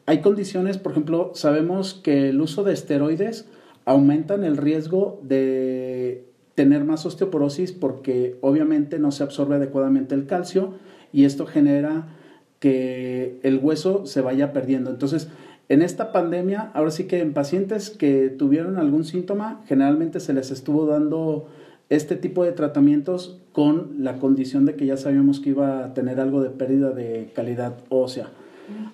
Hay 0.05 0.21
condiciones, 0.21 0.77
por 0.77 0.93
ejemplo, 0.93 1.31
sabemos 1.33 1.93
que 1.93 2.29
el 2.29 2.39
uso 2.39 2.63
de 2.63 2.71
esteroides 2.71 3.49
aumentan 3.83 4.45
el 4.45 4.55
riesgo 4.55 5.19
de 5.21 6.31
tener 6.55 6.85
más 6.85 7.05
osteoporosis 7.05 7.73
porque 7.73 8.37
obviamente 8.39 8.97
no 8.97 9.11
se 9.11 9.23
absorbe 9.23 9.55
adecuadamente 9.55 10.15
el 10.15 10.25
calcio 10.25 10.75
y 11.11 11.25
esto 11.25 11.45
genera 11.45 12.15
que 12.59 13.41
el 13.43 13.59
hueso 13.61 14.05
se 14.05 14.21
vaya 14.21 14.53
perdiendo. 14.53 14.89
Entonces, 14.89 15.27
en 15.67 15.81
esta 15.81 16.11
pandemia, 16.11 16.71
ahora 16.73 16.91
sí 16.91 17.05
que 17.05 17.21
en 17.21 17.33
pacientes 17.33 17.89
que 17.89 18.29
tuvieron 18.29 18.77
algún 18.77 19.03
síntoma, 19.03 19.61
generalmente 19.67 20.19
se 20.19 20.33
les 20.33 20.51
estuvo 20.51 20.85
dando 20.85 21.47
este 21.89 22.15
tipo 22.15 22.43
de 22.43 22.51
tratamientos 22.51 23.41
con 23.51 23.95
la 23.99 24.17
condición 24.17 24.65
de 24.65 24.75
que 24.75 24.85
ya 24.85 24.97
sabíamos 24.97 25.39
que 25.39 25.49
iba 25.51 25.85
a 25.85 25.93
tener 25.93 26.19
algo 26.19 26.41
de 26.41 26.49
pérdida 26.49 26.91
de 26.91 27.31
calidad 27.33 27.77
ósea. 27.89 28.29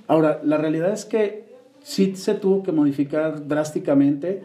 Ahora, 0.08 0.42
la 0.44 0.58
realidad 0.58 0.92
es 0.92 1.06
que 1.06 1.46
sí 1.82 2.16
se 2.16 2.36
tuvo 2.36 2.64
que 2.64 2.72
modificar 2.72 3.48
drásticamente 3.48 4.44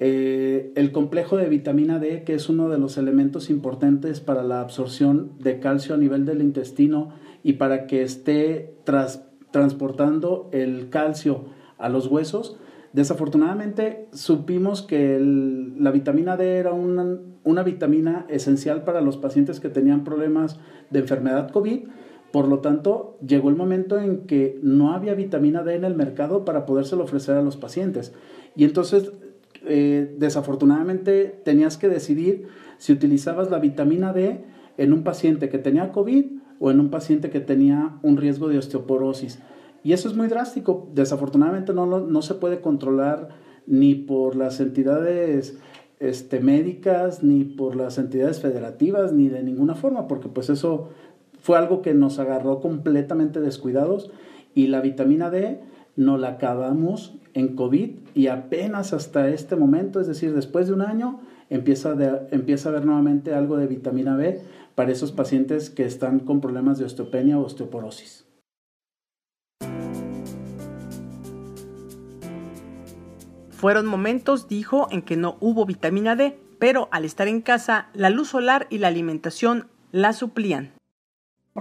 eh, 0.00 0.72
el 0.76 0.92
complejo 0.92 1.36
de 1.36 1.48
vitamina 1.48 1.98
D, 1.98 2.22
que 2.22 2.34
es 2.34 2.48
uno 2.48 2.68
de 2.68 2.78
los 2.78 2.98
elementos 2.98 3.50
importantes 3.50 4.20
para 4.20 4.42
la 4.42 4.60
absorción 4.60 5.32
de 5.40 5.58
calcio 5.58 5.94
a 5.94 5.98
nivel 5.98 6.24
del 6.24 6.40
intestino 6.40 7.10
y 7.42 7.54
para 7.54 7.86
que 7.86 8.02
esté 8.02 8.74
transportando 9.50 10.48
el 10.52 10.88
calcio 10.88 11.57
a 11.78 11.88
los 11.88 12.06
huesos. 12.06 12.58
Desafortunadamente 12.92 14.08
supimos 14.12 14.82
que 14.82 15.18
la 15.20 15.90
vitamina 15.90 16.36
D 16.36 16.56
era 16.56 16.72
una, 16.72 17.18
una, 17.44 17.62
vitamina 17.62 18.24
esencial 18.28 18.84
para 18.84 19.02
los 19.02 19.18
pacientes 19.18 19.60
que 19.60 19.68
tenían 19.68 20.04
problemas 20.04 20.58
de 20.90 21.00
enfermedad 21.00 21.50
COVID. 21.50 21.88
Por 22.32 22.48
lo 22.48 22.60
tanto, 22.60 23.18
llegó 23.26 23.50
el 23.50 23.56
momento 23.56 23.98
en 23.98 24.26
que 24.26 24.58
no 24.62 24.92
había 24.92 25.14
vitamina 25.14 25.62
D 25.62 25.74
en 25.74 25.84
el 25.84 25.94
mercado 25.94 26.44
para 26.44 26.66
podérselo 26.66 27.04
ofrecer 27.04 27.36
a 27.36 27.42
los 27.42 27.56
pacientes. 27.56 28.14
Y 28.56 28.64
entonces, 28.64 29.12
eh, 29.66 30.14
desafortunadamente, 30.18 31.40
tenías 31.44 31.76
que 31.76 31.88
decidir 31.88 32.48
si 32.78 32.92
utilizabas 32.92 33.50
la 33.50 33.58
vitamina 33.58 34.12
D 34.12 34.44
en 34.78 34.92
un 34.92 35.04
paciente 35.04 35.48
que 35.48 35.58
tenía 35.58 35.92
COVID 35.92 36.24
o 36.58 36.70
en 36.70 36.80
un 36.80 36.90
paciente 36.90 37.30
que 37.30 37.40
tenía 37.40 37.98
un 38.02 38.16
riesgo 38.16 38.48
de 38.48 38.58
osteoporosis. 38.58 39.40
Y 39.82 39.92
eso 39.92 40.08
es 40.08 40.16
muy 40.16 40.28
drástico. 40.28 40.88
Desafortunadamente 40.94 41.72
no, 41.72 41.86
no 41.86 42.22
se 42.22 42.34
puede 42.34 42.60
controlar 42.60 43.28
ni 43.66 43.94
por 43.94 44.34
las 44.34 44.60
entidades 44.60 45.58
este, 46.00 46.40
médicas, 46.40 47.22
ni 47.22 47.44
por 47.44 47.76
las 47.76 47.98
entidades 47.98 48.40
federativas, 48.40 49.12
ni 49.12 49.28
de 49.28 49.42
ninguna 49.42 49.74
forma, 49.74 50.08
porque 50.08 50.28
pues 50.28 50.48
eso 50.48 50.88
fue 51.40 51.58
algo 51.58 51.82
que 51.82 51.94
nos 51.94 52.18
agarró 52.18 52.60
completamente 52.60 53.40
descuidados 53.40 54.10
y 54.54 54.68
la 54.68 54.80
vitamina 54.80 55.30
D 55.30 55.60
no 55.96 56.16
la 56.16 56.28
acabamos 56.30 57.16
en 57.34 57.56
COVID 57.56 57.90
y 58.14 58.28
apenas 58.28 58.92
hasta 58.92 59.28
este 59.28 59.56
momento, 59.56 60.00
es 60.00 60.06
decir, 60.06 60.34
después 60.34 60.68
de 60.68 60.74
un 60.74 60.82
año, 60.82 61.20
empieza, 61.50 61.96
empieza 62.30 62.68
a 62.68 62.72
haber 62.72 62.84
nuevamente 62.84 63.34
algo 63.34 63.56
de 63.56 63.66
vitamina 63.66 64.16
B 64.16 64.40
para 64.74 64.92
esos 64.92 65.12
pacientes 65.12 65.70
que 65.70 65.84
están 65.84 66.20
con 66.20 66.40
problemas 66.40 66.78
de 66.78 66.84
osteopenia 66.84 67.38
o 67.38 67.44
osteoporosis. 67.44 68.27
Fueron 73.58 73.86
momentos, 73.86 74.46
dijo, 74.46 74.86
en 74.92 75.02
que 75.02 75.16
no 75.16 75.36
hubo 75.40 75.66
vitamina 75.66 76.14
D, 76.14 76.38
pero 76.60 76.88
al 76.92 77.04
estar 77.04 77.26
en 77.26 77.40
casa, 77.40 77.88
la 77.92 78.08
luz 78.08 78.28
solar 78.28 78.68
y 78.70 78.78
la 78.78 78.86
alimentación 78.86 79.66
la 79.90 80.12
suplían. 80.12 80.74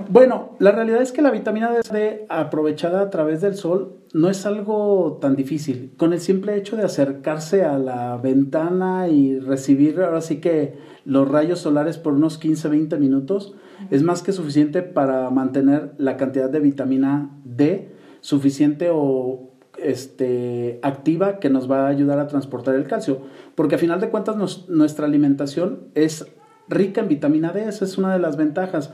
Bueno, 0.07 0.51
la 0.59 0.71
realidad 0.71 1.01
es 1.01 1.11
que 1.11 1.23
la 1.23 1.31
vitamina 1.31 1.71
D 1.91 2.27
aprovechada 2.29 3.01
a 3.01 3.09
través 3.09 3.41
del 3.41 3.55
sol 3.55 3.97
no 4.13 4.29
es 4.29 4.45
algo 4.45 5.17
tan 5.19 5.35
difícil. 5.35 5.95
Con 5.97 6.13
el 6.13 6.19
simple 6.19 6.55
hecho 6.55 6.75
de 6.75 6.83
acercarse 6.83 7.65
a 7.65 7.79
la 7.79 8.15
ventana 8.17 9.07
y 9.07 9.39
recibir 9.39 9.99
ahora 9.99 10.21
sí 10.21 10.39
que 10.39 10.77
los 11.03 11.27
rayos 11.27 11.61
solares 11.61 11.97
por 11.97 12.13
unos 12.13 12.39
15-20 12.39 12.99
minutos 12.99 13.55
es 13.89 14.03
más 14.03 14.21
que 14.21 14.33
suficiente 14.33 14.83
para 14.83 15.31
mantener 15.31 15.95
la 15.97 16.15
cantidad 16.15 16.51
de 16.51 16.59
vitamina 16.59 17.31
D 17.43 17.91
suficiente 18.21 18.89
o 18.93 19.46
este, 19.77 20.79
activa 20.81 21.39
que 21.39 21.49
nos 21.49 21.69
va 21.69 21.85
a 21.85 21.89
ayudar 21.89 22.19
a 22.19 22.27
transportar 22.27 22.75
el 22.75 22.85
calcio. 22.85 23.21
Porque 23.55 23.75
a 23.75 23.77
final 23.77 23.99
de 23.99 24.09
cuentas 24.09 24.67
nuestra 24.67 25.05
alimentación 25.05 25.89
es 25.95 26.27
rica 26.69 27.01
en 27.01 27.07
vitamina 27.07 27.51
D, 27.51 27.67
esa 27.67 27.85
es 27.85 27.97
una 27.97 28.13
de 28.13 28.19
las 28.19 28.37
ventajas. 28.37 28.91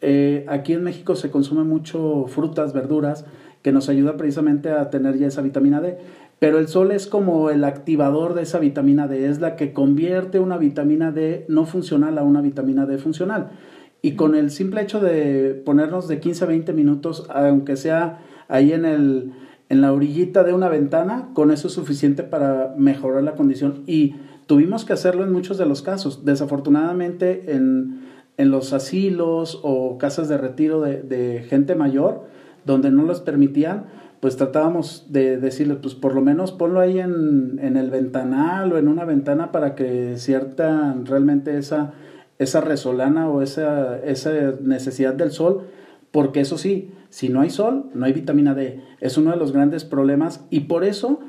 Eh, 0.00 0.44
aquí 0.48 0.72
en 0.72 0.84
México 0.84 1.16
se 1.16 1.30
consume 1.30 1.64
mucho 1.64 2.26
frutas, 2.28 2.72
verduras, 2.72 3.24
que 3.62 3.72
nos 3.72 3.88
ayuda 3.88 4.16
precisamente 4.16 4.70
a 4.70 4.90
tener 4.90 5.18
ya 5.18 5.26
esa 5.26 5.42
vitamina 5.42 5.80
D. 5.80 5.98
Pero 6.38 6.58
el 6.58 6.68
sol 6.68 6.92
es 6.92 7.08
como 7.08 7.50
el 7.50 7.64
activador 7.64 8.34
de 8.34 8.42
esa 8.42 8.60
vitamina 8.60 9.08
D, 9.08 9.28
es 9.28 9.40
la 9.40 9.56
que 9.56 9.72
convierte 9.72 10.38
una 10.38 10.56
vitamina 10.56 11.10
D 11.10 11.44
no 11.48 11.66
funcional 11.66 12.16
a 12.18 12.22
una 12.22 12.40
vitamina 12.40 12.86
D 12.86 12.98
funcional. 12.98 13.50
Y 14.02 14.12
con 14.12 14.36
el 14.36 14.52
simple 14.52 14.82
hecho 14.82 15.00
de 15.00 15.60
ponernos 15.66 16.06
de 16.06 16.20
15 16.20 16.44
a 16.44 16.46
20 16.46 16.72
minutos, 16.72 17.26
aunque 17.30 17.76
sea 17.76 18.20
ahí 18.46 18.72
en 18.72 18.84
el, 18.84 19.32
en 19.68 19.80
la 19.80 19.92
orillita 19.92 20.44
de 20.44 20.52
una 20.52 20.68
ventana, 20.68 21.30
con 21.34 21.50
eso 21.50 21.68
es 21.68 21.74
suficiente 21.74 22.22
para 22.22 22.74
mejorar 22.76 23.22
la 23.22 23.34
condición. 23.34 23.82
Y 23.86 24.16
tuvimos 24.46 24.84
que 24.84 24.92
hacerlo 24.92 25.24
en 25.24 25.32
muchos 25.32 25.58
de 25.58 25.66
los 25.66 25.82
casos. 25.82 26.24
Desafortunadamente 26.24 27.54
en, 27.54 28.06
en 28.36 28.50
los 28.50 28.72
asilos 28.72 29.60
o 29.62 29.98
casas 29.98 30.28
de 30.28 30.38
retiro 30.38 30.80
de, 30.80 31.02
de, 31.02 31.42
gente 31.42 31.74
mayor, 31.74 32.24
donde 32.64 32.90
no 32.90 33.02
los 33.02 33.20
permitían, 33.20 33.86
pues 34.20 34.36
tratábamos 34.36 35.06
de 35.10 35.36
decirles, 35.36 35.78
pues 35.80 35.94
por 35.94 36.14
lo 36.14 36.22
menos 36.22 36.52
ponlo 36.52 36.80
ahí 36.80 36.98
en, 36.98 37.58
en 37.62 37.76
el 37.76 37.90
ventanal 37.90 38.72
o 38.72 38.78
en 38.78 38.88
una 38.88 39.04
ventana 39.04 39.52
para 39.52 39.74
que 39.74 40.16
cierta 40.16 40.96
realmente 41.04 41.56
esa 41.56 41.92
esa 42.38 42.60
resolana 42.60 43.28
o 43.28 43.42
esa, 43.42 43.98
esa 43.98 44.32
necesidad 44.60 45.14
del 45.14 45.32
sol, 45.32 45.62
porque 46.10 46.40
eso 46.40 46.58
sí, 46.58 46.90
si 47.10 47.28
no 47.28 47.40
hay 47.40 47.50
sol, 47.50 47.86
no 47.94 48.06
hay 48.06 48.12
vitamina 48.12 48.54
D. 48.54 48.82
Es 49.00 49.18
uno 49.18 49.30
de 49.30 49.36
los 49.36 49.52
grandes 49.52 49.84
problemas 49.84 50.44
y 50.50 50.60
por 50.60 50.84
eso 50.84 51.20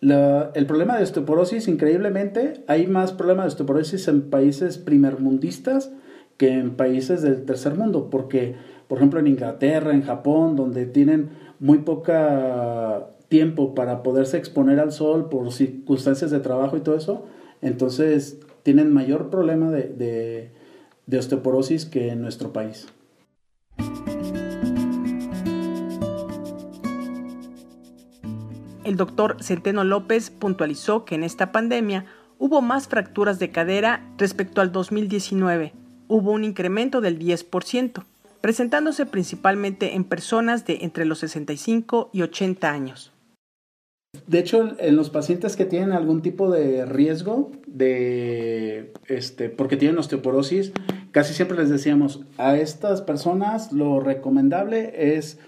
el 0.00 0.66
problema 0.66 0.96
de 0.96 1.02
osteoporosis, 1.02 1.66
increíblemente, 1.66 2.62
hay 2.68 2.86
más 2.86 3.12
problemas 3.12 3.44
de 3.44 3.48
osteoporosis 3.48 4.06
en 4.08 4.30
países 4.30 4.78
primermundistas 4.78 5.92
que 6.36 6.52
en 6.52 6.76
países 6.76 7.22
del 7.22 7.44
tercer 7.44 7.74
mundo, 7.74 8.10
porque, 8.10 8.54
por 8.86 8.98
ejemplo, 8.98 9.18
en 9.18 9.26
Inglaterra, 9.26 9.92
en 9.92 10.02
Japón, 10.02 10.54
donde 10.54 10.86
tienen 10.86 11.30
muy 11.58 11.78
poca 11.78 13.08
tiempo 13.28 13.74
para 13.74 14.04
poderse 14.04 14.36
exponer 14.36 14.78
al 14.78 14.92
sol 14.92 15.28
por 15.28 15.52
circunstancias 15.52 16.30
de 16.30 16.38
trabajo 16.38 16.76
y 16.76 16.80
todo 16.80 16.96
eso, 16.96 17.26
entonces 17.60 18.38
tienen 18.62 18.92
mayor 18.92 19.30
problema 19.30 19.72
de, 19.72 20.52
de 21.06 21.18
osteoporosis 21.18 21.86
que 21.86 22.10
en 22.10 22.22
nuestro 22.22 22.52
país. 22.52 22.86
El 28.88 28.96
doctor 28.96 29.36
Centeno 29.42 29.84
López 29.84 30.30
puntualizó 30.30 31.04
que 31.04 31.14
en 31.14 31.22
esta 31.22 31.52
pandemia 31.52 32.06
hubo 32.38 32.62
más 32.62 32.88
fracturas 32.88 33.38
de 33.38 33.50
cadera 33.50 34.10
respecto 34.16 34.62
al 34.62 34.72
2019. 34.72 35.74
Hubo 36.08 36.32
un 36.32 36.42
incremento 36.42 37.02
del 37.02 37.18
10%, 37.18 38.06
presentándose 38.40 39.04
principalmente 39.04 39.94
en 39.94 40.04
personas 40.04 40.64
de 40.64 40.78
entre 40.80 41.04
los 41.04 41.18
65 41.18 42.08
y 42.14 42.22
80 42.22 42.70
años. 42.70 43.12
De 44.26 44.38
hecho, 44.38 44.74
en 44.78 44.96
los 44.96 45.10
pacientes 45.10 45.54
que 45.54 45.66
tienen 45.66 45.92
algún 45.92 46.22
tipo 46.22 46.50
de 46.50 46.86
riesgo 46.86 47.52
de 47.66 48.94
este, 49.06 49.50
porque 49.50 49.76
tienen 49.76 49.98
osteoporosis, 49.98 50.72
casi 51.12 51.34
siempre 51.34 51.58
les 51.58 51.68
decíamos 51.68 52.22
a 52.38 52.56
estas 52.56 53.02
personas 53.02 53.70
lo 53.70 54.00
recomendable 54.00 55.14
es 55.14 55.38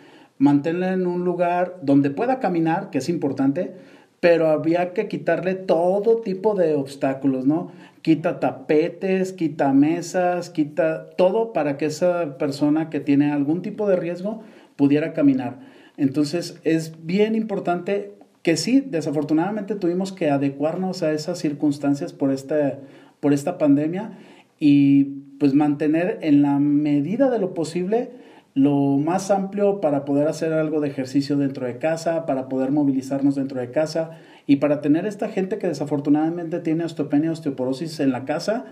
mantenerla 0.41 0.95
en 0.95 1.07
un 1.07 1.25
lugar 1.25 1.77
donde 1.83 2.11
pueda 2.11 2.41
caminar, 2.41 2.89
que 2.91 2.99
es 2.99 3.11
importante, 3.11 3.75
pero 4.21 4.49
había 4.49 4.95
que 4.95 5.07
quitarle 5.07 5.55
todo 5.55 6.23
tipo 6.23 6.55
de 6.55 6.75
obstáculos, 6.75 7.47
¿no? 7.47 7.71
Quita 8.01 8.41
tapetes, 8.41 9.35
quita 9.35 9.73
mesas, 9.75 10.49
quita 10.49 11.11
todo 11.11 11.53
para 11.53 11.77
que 11.77 11.85
esa 11.85 12.39
persona 12.39 12.89
que 12.89 13.01
tiene 13.01 13.31
algún 13.31 13.61
tipo 13.61 13.87
de 13.87 13.97
riesgo 13.97 14.43
pudiera 14.77 15.13
caminar. 15.13 15.61
Entonces 15.99 16.59
es 16.65 17.05
bien 17.05 17.35
importante 17.35 18.15
que 18.43 18.57
sí, 18.57 18.81
desafortunadamente 18.81 19.75
tuvimos 19.75 20.11
que 20.11 20.31
adecuarnos 20.31 21.03
a 21.03 21.13
esas 21.13 21.39
circunstancias 21.39 22.15
por 22.15 22.33
esta, 22.33 22.79
por 23.21 23.35
esta 23.35 23.59
pandemia 23.59 24.13
y 24.59 25.05
pues 25.39 25.53
mantener 25.53 26.19
en 26.23 26.41
la 26.41 26.59
medida 26.59 27.29
de 27.29 27.39
lo 27.39 27.53
posible 27.53 28.11
lo 28.55 28.97
más 28.97 29.31
amplio 29.31 29.81
para 29.81 30.05
poder 30.05 30.29
hacer 30.29 30.53
algo 30.53 30.81
de 30.81 30.89
ejercicio 30.89 31.37
dentro 31.37 31.67
de 31.67 31.79
casa, 31.79 32.27
para 32.27 32.49
poder 32.49 32.73
movilizarnos 32.73 33.37
dentro 33.37 33.61
de 33.61 33.71
casa 33.71 34.11
y 34.47 34.57
para 34.57 34.81
tener 34.81 35.07
esta 35.07 35.29
gente 35.29 35.59
que 35.59 35.69
desafortunadamente 35.69 36.61
tiene 36.61 36.85
osteopenia, 36.85 37.31
osteoporosis 37.31 38.01
en 38.01 38.11
la 38.11 38.25
casa. 38.25 38.65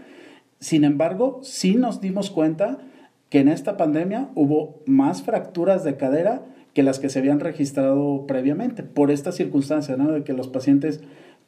Sin 0.59 0.85
embargo, 0.85 1.41
sí 1.43 1.77
nos 1.77 2.01
dimos 2.01 2.31
cuenta 2.31 2.79
que 3.29 3.41
en 3.41 3.49
esta 3.49 3.77
pandemia 3.77 4.31
hubo 4.35 4.83
más 4.87 5.23
fracturas 5.23 5.85
de 5.85 5.97
cadera 5.97 6.43
que 6.75 6.83
las 6.83 6.99
que 6.99 7.09
se 7.09 7.19
habían 7.19 7.41
registrado 7.41 8.27
previamente, 8.27 8.83
por 8.83 9.11
esta 9.11 9.33
circunstancia. 9.33 9.97
De 9.97 10.25
que 10.25 10.33
los 10.33 10.49
pacientes 10.49 11.01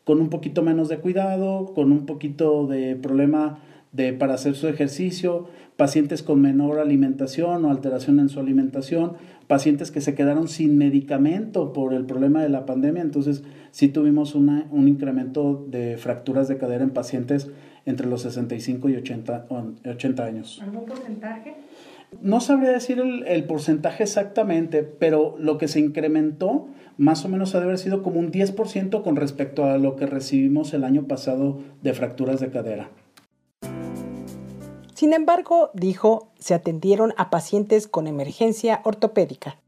con 0.04 0.20
un 0.20 0.28
poquito 0.28 0.62
menos 0.62 0.88
de 0.88 0.98
cuidado, 0.98 1.72
con 1.74 1.92
un 1.92 2.06
poquito 2.06 2.66
de 2.66 2.96
problema 2.96 3.60
de, 3.92 4.12
para 4.12 4.34
hacer 4.34 4.54
su 4.54 4.68
ejercicio, 4.68 5.48
pacientes 5.80 6.22
con 6.22 6.42
menor 6.42 6.78
alimentación 6.78 7.64
o 7.64 7.70
alteración 7.70 8.20
en 8.20 8.28
su 8.28 8.38
alimentación, 8.38 9.14
pacientes 9.46 9.90
que 9.90 10.02
se 10.02 10.14
quedaron 10.14 10.46
sin 10.46 10.76
medicamento 10.76 11.72
por 11.72 11.94
el 11.94 12.04
problema 12.04 12.42
de 12.42 12.50
la 12.50 12.66
pandemia, 12.66 13.00
entonces 13.00 13.44
sí 13.70 13.88
tuvimos 13.88 14.34
una, 14.34 14.66
un 14.70 14.88
incremento 14.88 15.64
de 15.70 15.96
fracturas 15.96 16.48
de 16.48 16.58
cadera 16.58 16.84
en 16.84 16.90
pacientes 16.90 17.50
entre 17.86 18.08
los 18.08 18.20
65 18.20 18.90
y 18.90 18.96
80, 18.96 19.46
80 19.86 20.22
años. 20.22 20.60
¿Algún 20.62 20.84
porcentaje? 20.84 21.54
No 22.20 22.42
sabría 22.42 22.72
decir 22.72 23.00
el, 23.00 23.44
porcentaje 23.44 24.02
exactamente, 24.02 24.82
pero 24.82 25.34
lo 25.38 25.56
que 25.56 25.66
se 25.66 25.80
incrementó 25.80 26.68
más 26.98 27.24
o 27.24 27.30
menos 27.30 27.54
ha 27.54 27.58
de 27.60 27.64
haber 27.64 27.78
sido 27.78 28.02
como 28.02 28.20
un 28.20 28.30
10% 28.30 29.02
con 29.02 29.16
respecto 29.16 29.64
a 29.64 29.78
lo 29.78 29.96
que 29.96 30.04
recibimos 30.04 30.74
el 30.74 30.84
año 30.84 31.04
pasado 31.04 31.62
de 31.82 31.94
fracturas 31.94 32.38
de 32.38 32.50
cadera. 32.50 32.90
Sin 35.00 35.14
embargo, 35.14 35.70
dijo, 35.72 36.30
se 36.38 36.52
atendieron 36.52 37.14
a 37.16 37.30
pacientes 37.30 37.88
con 37.88 38.06
emergencia 38.06 38.82
ortopédica. 38.84 39.58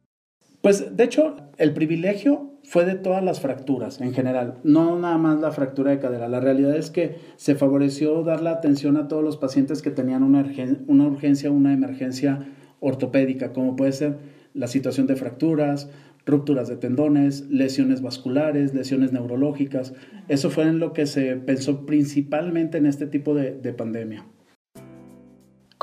Pues 0.61 0.95
de 0.95 1.05
hecho, 1.05 1.37
el 1.57 1.73
privilegio 1.73 2.51
fue 2.64 2.85
de 2.85 2.97
todas 2.97 3.25
las 3.25 3.40
fracturas 3.40 4.03
en 4.03 4.12
general, 4.12 4.59
no 4.62 4.99
nada 4.99 5.16
más 5.16 5.40
la 5.40 5.51
fractura 5.51 5.90
de 5.90 6.01
cadera. 6.01 6.29
La 6.29 6.40
realidad 6.40 6.77
es 6.77 6.90
que 6.90 7.16
se 7.37 7.55
favoreció 7.55 8.23
dar 8.25 8.42
la 8.42 8.51
atención 8.51 8.99
a 8.99 9.09
todos 9.09 9.25
los 9.25 9.38
pacientes 9.38 9.81
que 9.81 9.90
tenían 9.90 10.23
una, 10.23 10.45
una 10.87 11.07
urgencia, 11.07 11.51
una 11.51 11.73
emergencia 11.73 12.47
ortopédica, 12.81 13.55
como 13.55 13.75
puede 13.75 13.92
ser 13.92 14.18
la 14.53 14.66
situación 14.66 15.07
de 15.07 15.16
fracturas, 15.16 15.88
rupturas 16.27 16.68
de 16.68 16.77
tendones, 16.77 17.49
lesiones 17.49 18.03
vasculares, 18.03 18.75
lesiones 18.75 19.14
neurológicas. 19.14 19.95
Eso 20.29 20.51
fue 20.51 20.64
en 20.64 20.79
lo 20.79 20.92
que 20.92 21.07
se 21.07 21.37
pensó 21.37 21.87
principalmente 21.87 22.77
en 22.77 22.85
este 22.85 23.07
tipo 23.07 23.35
de, 23.35 23.53
de 23.53 23.73
pandemia. 23.73 24.27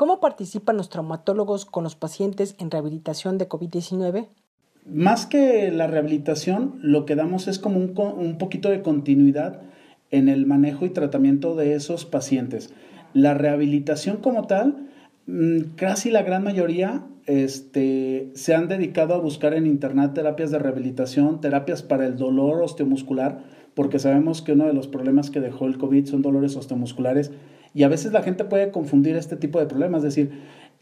¿Cómo 0.00 0.18
participan 0.18 0.78
los 0.78 0.88
traumatólogos 0.88 1.66
con 1.66 1.84
los 1.84 1.94
pacientes 1.94 2.56
en 2.58 2.70
rehabilitación 2.70 3.36
de 3.36 3.50
COVID-19? 3.50 4.28
más 4.86 5.26
que 5.26 5.70
la 5.70 5.88
rehabilitación, 5.88 6.78
lo 6.80 7.04
que 7.04 7.16
damos 7.16 7.48
es 7.48 7.58
como 7.58 7.78
un, 7.78 7.92
un, 7.98 8.38
poquito 8.38 8.70
de 8.70 8.80
continuidad 8.80 9.60
en 10.10 10.30
el 10.30 10.46
manejo 10.46 10.86
y 10.86 10.88
tratamiento 10.88 11.54
de 11.54 11.74
esos 11.74 12.06
pacientes. 12.06 12.72
La 13.12 13.34
rehabilitación 13.34 14.16
como 14.16 14.46
tal, 14.46 14.88
mm, 15.26 15.74
casi 15.76 16.10
la 16.10 16.22
gran 16.22 16.44
mayoría 16.44 17.04
este, 17.26 18.30
se 18.32 18.54
han 18.54 18.68
dedicado 18.68 19.12
a 19.12 19.18
buscar 19.20 19.52
en 19.52 19.66
internet 19.66 20.14
terapias 20.14 20.50
de 20.50 20.60
rehabilitación, 20.60 21.42
terapias 21.42 21.82
para 21.82 22.06
el 22.06 22.16
dolor 22.16 22.62
osteomuscular, 22.62 23.44
porque 23.74 23.98
sabemos 23.98 24.40
que 24.40 24.52
uno 24.52 24.66
de 24.66 24.72
los 24.72 24.88
problemas 24.88 25.28
que 25.28 25.40
dejó 25.40 25.66
el 25.66 25.76
COVID 25.76 26.06
son 26.06 26.22
dolores 26.22 26.56
osteomusculares 26.56 27.32
y 27.74 27.82
a 27.84 27.88
veces 27.88 28.12
la 28.12 28.22
gente 28.22 28.44
puede 28.44 28.70
confundir 28.70 29.16
este 29.16 29.36
tipo 29.36 29.58
de 29.58 29.66
problemas, 29.66 30.02
decir, 30.02 30.30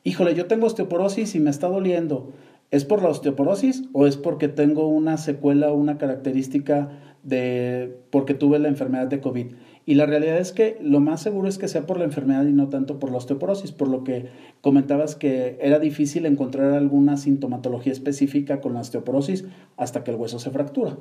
híjole, 0.04 0.34
yo 0.34 0.46
tengo 0.46 0.66
osteoporosis 0.66 1.34
y 1.34 1.40
me 1.40 1.50
está 1.50 1.68
doliendo. 1.68 2.32
¿Es 2.70 2.84
por 2.84 3.02
la 3.02 3.08
osteoporosis 3.08 3.84
o 3.92 4.06
es 4.06 4.16
porque 4.16 4.48
tengo 4.48 4.88
una 4.88 5.16
secuela 5.16 5.70
o 5.72 5.74
una 5.74 5.96
característica 5.96 6.90
de 7.22 7.98
porque 8.10 8.34
tuve 8.34 8.58
la 8.58 8.68
enfermedad 8.68 9.06
de 9.06 9.20
COVID? 9.20 9.46
Y 9.86 9.94
la 9.94 10.04
realidad 10.04 10.36
es 10.36 10.52
que 10.52 10.76
lo 10.82 11.00
más 11.00 11.22
seguro 11.22 11.48
es 11.48 11.56
que 11.56 11.66
sea 11.66 11.86
por 11.86 11.98
la 11.98 12.04
enfermedad 12.04 12.44
y 12.44 12.52
no 12.52 12.68
tanto 12.68 12.98
por 12.98 13.10
la 13.10 13.16
osteoporosis, 13.16 13.72
por 13.72 13.88
lo 13.88 14.04
que 14.04 14.26
comentabas 14.60 15.16
que 15.16 15.56
era 15.62 15.78
difícil 15.78 16.26
encontrar 16.26 16.72
alguna 16.72 17.16
sintomatología 17.16 17.92
específica 17.92 18.60
con 18.60 18.74
la 18.74 18.80
osteoporosis 18.80 19.46
hasta 19.78 20.04
que 20.04 20.10
el 20.10 20.18
hueso 20.18 20.38
se 20.38 20.50
fractura. 20.50 20.98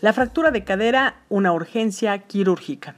La 0.00 0.12
fractura 0.12 0.52
de 0.52 0.62
cadera, 0.62 1.24
una 1.28 1.52
urgencia 1.52 2.16
quirúrgica. 2.18 2.94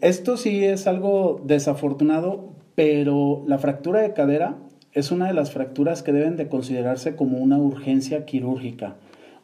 Esto 0.00 0.36
sí 0.36 0.64
es 0.64 0.88
algo 0.88 1.40
desafortunado, 1.44 2.56
pero 2.74 3.44
la 3.46 3.58
fractura 3.58 4.00
de 4.00 4.12
cadera 4.12 4.56
es 4.90 5.12
una 5.12 5.28
de 5.28 5.34
las 5.34 5.52
fracturas 5.52 6.02
que 6.02 6.12
deben 6.12 6.36
de 6.36 6.48
considerarse 6.48 7.14
como 7.14 7.38
una 7.38 7.58
urgencia 7.58 8.24
quirúrgica. 8.24 8.96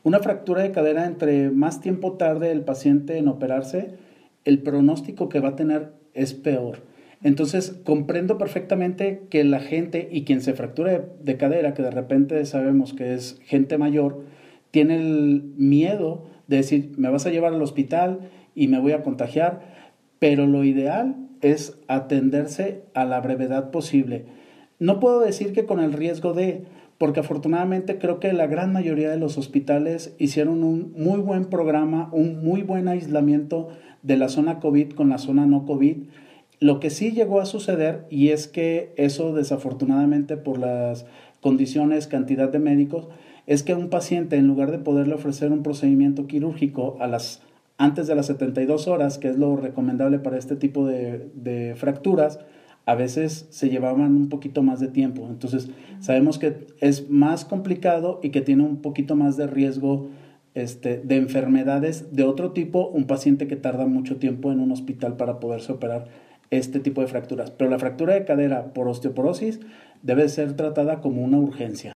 Una 0.03 0.18
fractura 0.18 0.62
de 0.62 0.73
cadera 0.73 1.07
entre 1.07 1.51
más 1.51 1.81
tiempo 1.81 2.14
tarde 2.14 2.51
el 2.51 2.62
paciente 2.62 3.18
en 3.18 3.29
operarse, 3.29 3.94
el 4.44 4.59
pronóstico 4.61 5.29
que 5.29 5.38
va 5.38 5.51
a 5.51 5.57
tener 5.57 5.92
es 6.12 6.35
peor. 6.35 6.83
Entonces, 7.23 7.81
comprendo 7.85 8.37
perfectamente 8.37 9.23
que 9.31 9.44
la 9.44 9.61
gente 9.61 10.09
y 10.11 10.25
quien 10.25 10.40
se 10.40 10.55
fractura 10.55 11.05
de, 11.21 11.37
cadera, 11.37 11.75
que 11.75 11.83
de 11.83 11.92
repente 11.92 12.44
sabemos 12.47 12.94
que 12.94 13.14
es 13.14 13.38
gente 13.44 13.79
mayor, 13.79 14.25
tiene 14.73 14.97
el 14.97 15.53
miedo 15.57 16.27
de 16.49 16.57
decir, 16.57 16.93
me 16.97 17.11
vas 17.11 17.27
a 17.27 17.31
llevar 17.31 17.55
al 17.55 17.63
hospital 17.63 18.31
y 18.55 18.67
me 18.67 18.81
voy 18.81 18.93
a 18.93 19.03
contagiar, 19.03 19.61
pero 20.19 20.47
lo 20.47 20.65
ideal 20.65 21.15
es 21.41 21.79
atenderse 21.87 22.83
a 22.95 23.05
la 23.05 23.21
brevedad 23.21 23.71
posible. 23.71 24.25
No 24.81 24.99
puedo 24.99 25.21
decir 25.21 25.53
que 25.53 25.67
con 25.67 25.79
el 25.79 25.93
riesgo 25.93 26.33
de, 26.33 26.65
porque 26.99 27.21
afortunadamente 27.21 27.99
creo 27.99 28.19
que 28.19 28.33
la 28.33 28.47
gran 28.47 28.73
mayoría 28.73 29.11
de 29.11 29.19
los 29.19 29.39
hospitales 29.39 30.15
hicieron 30.19 30.65
un 30.65 30.93
muy 30.97 31.21
buen 31.21 31.45
programa, 31.45 32.09
un 32.13 32.43
muy 32.45 32.63
buen 32.63 32.89
aislamiento 32.89 33.69
de 34.03 34.17
la 34.17 34.29
zona 34.29 34.59
COVID 34.59 34.93
con 34.93 35.09
la 35.09 35.19
zona 35.19 35.47
no 35.47 35.67
COVID. 35.67 35.97
Lo 36.61 36.81
que 36.81 36.91
sí 36.91 37.13
llegó 37.13 37.41
a 37.41 37.47
suceder, 37.47 38.07
y 38.11 38.29
es 38.29 38.49
que 38.49 38.93
eso 38.97 39.33
desafortunadamente 39.33 40.37
por 40.37 40.59
las 40.59 41.07
condiciones, 41.41 42.09
cantidad 42.09 42.49
de 42.49 42.59
médicos, 42.59 43.09
es 43.49 43.63
que 43.63 43.75
un 43.75 43.89
paciente, 43.89 44.37
en 44.37 44.47
lugar 44.47 44.71
de 44.71 44.79
poderle 44.79 45.15
ofrecer 45.15 45.53
un 45.53 45.63
procedimiento 45.63 46.27
quirúrgico 46.27 46.99
a 47.01 47.07
las, 47.07 47.41
antes 47.79 48.07
de 48.07 48.15
las 48.15 48.27
72 48.27 48.89
horas, 48.89 49.17
que 49.17 49.29
es 49.29 49.39
lo 49.39 49.57
recomendable 49.57 50.19
para 50.19 50.37
este 50.37 50.55
tipo 50.55 50.87
de, 50.87 51.31
de 51.35 51.75
fracturas, 51.75 52.41
a 52.85 52.95
veces 52.95 53.47
se 53.49 53.71
llevaban 53.71 54.15
un 54.15 54.29
poquito 54.29 54.63
más 54.63 54.81
de 54.81 54.89
tiempo. 54.89 55.27
Entonces, 55.31 55.71
sabemos 55.99 56.39
que 56.39 56.67
es 56.81 57.09
más 57.09 57.47
complicado 57.47 58.21
y 58.23 58.31
que 58.31 58.43
tiene 58.43 58.65
un 58.65 58.83
poquito 58.83 59.17
más 59.17 59.39
de 59.39 59.47
riesgo 59.47 60.09
este, 60.55 60.99
de 60.99 61.17
enfermedades 61.17 62.15
de 62.15 62.25
otro 62.25 62.53
tipo, 62.53 62.89
un 62.89 63.07
paciente 63.07 63.47
que 63.47 63.57
tarda 63.57 63.87
mucho 63.87 64.17
tiempo 64.17 64.53
en 64.53 64.61
un 64.61 64.73
hospital 64.73 65.17
para 65.17 65.41
poderse 65.41 65.73
operar 65.73 66.09
este 66.51 66.81
tipo 66.81 67.01
de 67.01 67.07
fracturas. 67.07 67.51
Pero 67.51 67.71
la 67.71 67.79
fractura 67.79 68.13
de 68.13 68.27
cadera 68.27 68.75
por 68.75 68.89
osteoporosis 68.89 69.61
debe 70.03 70.29
ser 70.29 70.55
tratada 70.55 71.01
como 71.01 71.23
una 71.23 71.39
urgencia. 71.39 71.95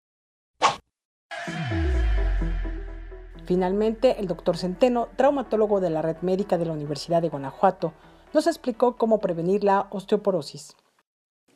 Finalmente, 3.51 4.15
el 4.17 4.27
doctor 4.27 4.55
Centeno, 4.55 5.09
traumatólogo 5.17 5.81
de 5.81 5.89
la 5.89 6.01
red 6.01 6.15
médica 6.21 6.57
de 6.57 6.65
la 6.65 6.71
Universidad 6.71 7.21
de 7.21 7.27
Guanajuato, 7.27 7.91
nos 8.33 8.47
explicó 8.47 8.95
cómo 8.95 9.19
prevenir 9.19 9.65
la 9.65 9.87
osteoporosis. 9.89 10.77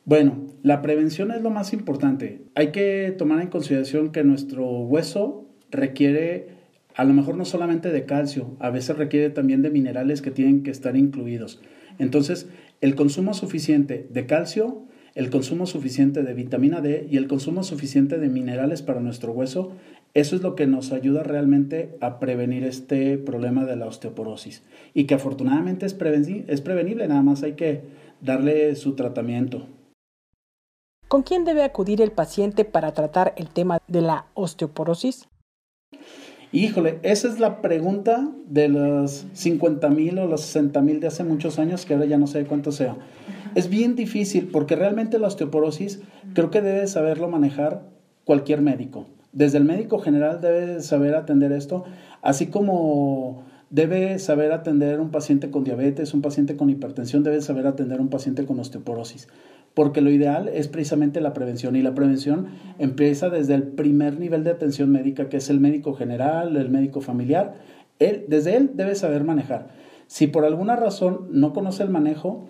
Bueno, 0.04 0.44
la 0.62 0.82
prevención 0.82 1.30
es 1.30 1.40
lo 1.40 1.48
más 1.48 1.72
importante. 1.72 2.50
Hay 2.54 2.70
que 2.70 3.14
tomar 3.16 3.40
en 3.40 3.48
consideración 3.48 4.12
que 4.12 4.24
nuestro 4.24 4.66
hueso 4.66 5.46
requiere 5.70 6.48
a 6.94 7.04
lo 7.04 7.14
mejor 7.14 7.34
no 7.34 7.46
solamente 7.46 7.90
de 7.90 8.04
calcio, 8.04 8.58
a 8.60 8.68
veces 8.68 8.98
requiere 8.98 9.30
también 9.30 9.62
de 9.62 9.70
minerales 9.70 10.20
que 10.20 10.30
tienen 10.30 10.64
que 10.64 10.72
estar 10.72 10.98
incluidos. 10.98 11.62
Entonces, 11.98 12.46
el 12.82 12.94
consumo 12.94 13.32
suficiente 13.32 14.06
de 14.10 14.26
calcio, 14.26 14.86
el 15.14 15.30
consumo 15.30 15.64
suficiente 15.64 16.22
de 16.22 16.34
vitamina 16.34 16.82
D 16.82 17.06
y 17.10 17.16
el 17.16 17.26
consumo 17.26 17.62
suficiente 17.62 18.18
de 18.18 18.28
minerales 18.28 18.82
para 18.82 19.00
nuestro 19.00 19.32
hueso, 19.32 19.72
eso 20.16 20.34
es 20.34 20.40
lo 20.40 20.54
que 20.54 20.66
nos 20.66 20.92
ayuda 20.92 21.22
realmente 21.22 21.98
a 22.00 22.18
prevenir 22.18 22.64
este 22.64 23.18
problema 23.18 23.66
de 23.66 23.76
la 23.76 23.84
osteoporosis. 23.84 24.62
Y 24.94 25.04
que 25.04 25.12
afortunadamente 25.12 25.84
es, 25.84 25.94
es 25.94 26.60
prevenible, 26.62 27.06
nada 27.06 27.20
más 27.20 27.42
hay 27.42 27.52
que 27.52 27.82
darle 28.22 28.74
su 28.76 28.94
tratamiento. 28.94 29.66
¿Con 31.06 31.22
quién 31.22 31.44
debe 31.44 31.64
acudir 31.64 32.00
el 32.00 32.12
paciente 32.12 32.64
para 32.64 32.92
tratar 32.92 33.34
el 33.36 33.50
tema 33.50 33.78
de 33.88 34.00
la 34.00 34.24
osteoporosis? 34.32 35.28
Híjole, 36.50 36.98
esa 37.02 37.28
es 37.28 37.38
la 37.38 37.60
pregunta 37.60 38.32
de 38.46 38.68
los 38.68 39.26
50 39.34 39.90
mil 39.90 40.18
o 40.18 40.26
los 40.26 40.40
60 40.40 40.80
mil 40.80 40.98
de 40.98 41.08
hace 41.08 41.24
muchos 41.24 41.58
años, 41.58 41.84
que 41.84 41.92
ahora 41.92 42.06
ya 42.06 42.16
no 42.16 42.26
sé 42.26 42.46
cuánto 42.46 42.72
sea. 42.72 42.96
Es 43.54 43.68
bien 43.68 43.94
difícil 43.96 44.48
porque 44.50 44.76
realmente 44.76 45.18
la 45.18 45.26
osteoporosis 45.26 46.00
creo 46.32 46.50
que 46.50 46.62
debe 46.62 46.86
saberlo 46.86 47.28
manejar 47.28 47.82
cualquier 48.24 48.62
médico. 48.62 49.06
Desde 49.36 49.58
el 49.58 49.64
médico 49.64 49.98
general 49.98 50.40
debe 50.40 50.80
saber 50.80 51.14
atender 51.14 51.52
esto, 51.52 51.84
así 52.22 52.46
como 52.46 53.44
debe 53.68 54.18
saber 54.18 54.50
atender 54.50 54.98
un 54.98 55.10
paciente 55.10 55.50
con 55.50 55.62
diabetes, 55.62 56.14
un 56.14 56.22
paciente 56.22 56.56
con 56.56 56.70
hipertensión, 56.70 57.22
debe 57.22 57.42
saber 57.42 57.66
atender 57.66 58.00
un 58.00 58.08
paciente 58.08 58.46
con 58.46 58.58
osteoporosis 58.58 59.28
porque 59.76 60.00
lo 60.00 60.10
ideal 60.10 60.48
es 60.48 60.68
precisamente 60.68 61.20
la 61.20 61.34
prevención 61.34 61.76
y 61.76 61.82
la 61.82 61.94
prevención 61.94 62.46
empieza 62.78 63.28
desde 63.28 63.52
el 63.52 63.62
primer 63.62 64.18
nivel 64.18 64.42
de 64.42 64.48
atención 64.48 64.90
médica, 64.90 65.28
que 65.28 65.36
es 65.36 65.50
el 65.50 65.60
médico 65.60 65.92
general, 65.92 66.56
el 66.56 66.70
médico 66.70 67.02
familiar. 67.02 67.56
Él, 67.98 68.24
desde 68.26 68.56
él 68.56 68.70
debe 68.72 68.94
saber 68.94 69.22
manejar. 69.22 69.68
Si 70.06 70.28
por 70.28 70.46
alguna 70.46 70.76
razón 70.76 71.28
no 71.30 71.52
conoce 71.52 71.82
el 71.82 71.90
manejo, 71.90 72.46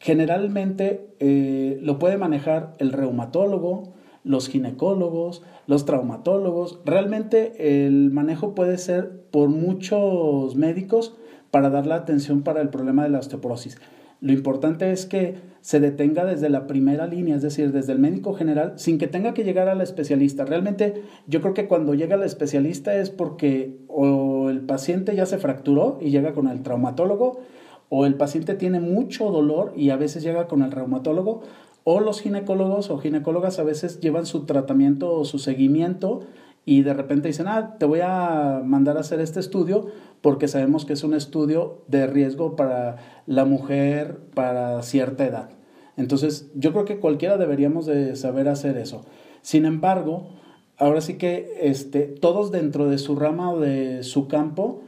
generalmente 0.00 1.06
eh, 1.20 1.78
lo 1.82 2.00
puede 2.00 2.18
manejar 2.18 2.74
el 2.78 2.90
reumatólogo, 2.90 3.94
los 4.26 4.48
ginecólogos, 4.48 5.42
los 5.66 5.84
traumatólogos. 5.84 6.80
Realmente 6.84 7.86
el 7.86 8.10
manejo 8.10 8.54
puede 8.54 8.76
ser 8.76 9.22
por 9.30 9.48
muchos 9.48 10.56
médicos 10.56 11.16
para 11.50 11.70
dar 11.70 11.86
la 11.86 11.94
atención 11.94 12.42
para 12.42 12.60
el 12.60 12.68
problema 12.68 13.04
de 13.04 13.10
la 13.10 13.20
osteoporosis. 13.20 13.78
Lo 14.20 14.32
importante 14.32 14.90
es 14.90 15.06
que 15.06 15.36
se 15.60 15.78
detenga 15.78 16.24
desde 16.24 16.48
la 16.48 16.66
primera 16.66 17.06
línea, 17.06 17.36
es 17.36 17.42
decir, 17.42 17.70
desde 17.70 17.92
el 17.92 17.98
médico 17.98 18.34
general, 18.34 18.72
sin 18.76 18.98
que 18.98 19.06
tenga 19.06 19.32
que 19.32 19.44
llegar 19.44 19.68
al 19.68 19.80
especialista. 19.80 20.44
Realmente 20.44 21.02
yo 21.26 21.40
creo 21.40 21.54
que 21.54 21.68
cuando 21.68 21.94
llega 21.94 22.16
al 22.16 22.22
especialista 22.22 22.96
es 22.96 23.10
porque 23.10 23.78
o 23.88 24.50
el 24.50 24.60
paciente 24.62 25.14
ya 25.14 25.26
se 25.26 25.38
fracturó 25.38 25.98
y 26.00 26.10
llega 26.10 26.32
con 26.32 26.48
el 26.48 26.62
traumatólogo, 26.62 27.40
o 27.88 28.06
el 28.06 28.14
paciente 28.14 28.54
tiene 28.54 28.80
mucho 28.80 29.30
dolor 29.30 29.72
y 29.76 29.90
a 29.90 29.96
veces 29.96 30.22
llega 30.24 30.48
con 30.48 30.62
el 30.62 30.72
reumatólogo, 30.72 31.42
o 31.88 32.00
los 32.00 32.20
ginecólogos 32.20 32.90
o 32.90 32.98
ginecólogas 32.98 33.60
a 33.60 33.62
veces 33.62 34.00
llevan 34.00 34.26
su 34.26 34.44
tratamiento 34.44 35.14
o 35.14 35.24
su 35.24 35.38
seguimiento 35.38 36.22
y 36.64 36.82
de 36.82 36.92
repente 36.92 37.28
dicen, 37.28 37.46
ah, 37.46 37.76
te 37.78 37.86
voy 37.86 38.00
a 38.02 38.60
mandar 38.64 38.96
a 38.96 39.00
hacer 39.00 39.20
este 39.20 39.38
estudio 39.38 39.86
porque 40.20 40.48
sabemos 40.48 40.84
que 40.84 40.94
es 40.94 41.04
un 41.04 41.14
estudio 41.14 41.84
de 41.86 42.08
riesgo 42.08 42.56
para 42.56 42.96
la 43.26 43.44
mujer 43.44 44.18
para 44.34 44.82
cierta 44.82 45.26
edad. 45.26 45.50
Entonces, 45.96 46.50
yo 46.56 46.72
creo 46.72 46.86
que 46.86 46.98
cualquiera 46.98 47.36
deberíamos 47.36 47.86
de 47.86 48.16
saber 48.16 48.48
hacer 48.48 48.76
eso. 48.78 49.06
Sin 49.42 49.64
embargo, 49.64 50.30
ahora 50.78 51.00
sí 51.00 51.18
que 51.18 51.52
este, 51.60 52.02
todos 52.02 52.50
dentro 52.50 52.88
de 52.88 52.98
su 52.98 53.14
rama 53.14 53.52
o 53.52 53.60
de 53.60 54.02
su 54.02 54.26
campo, 54.26 54.82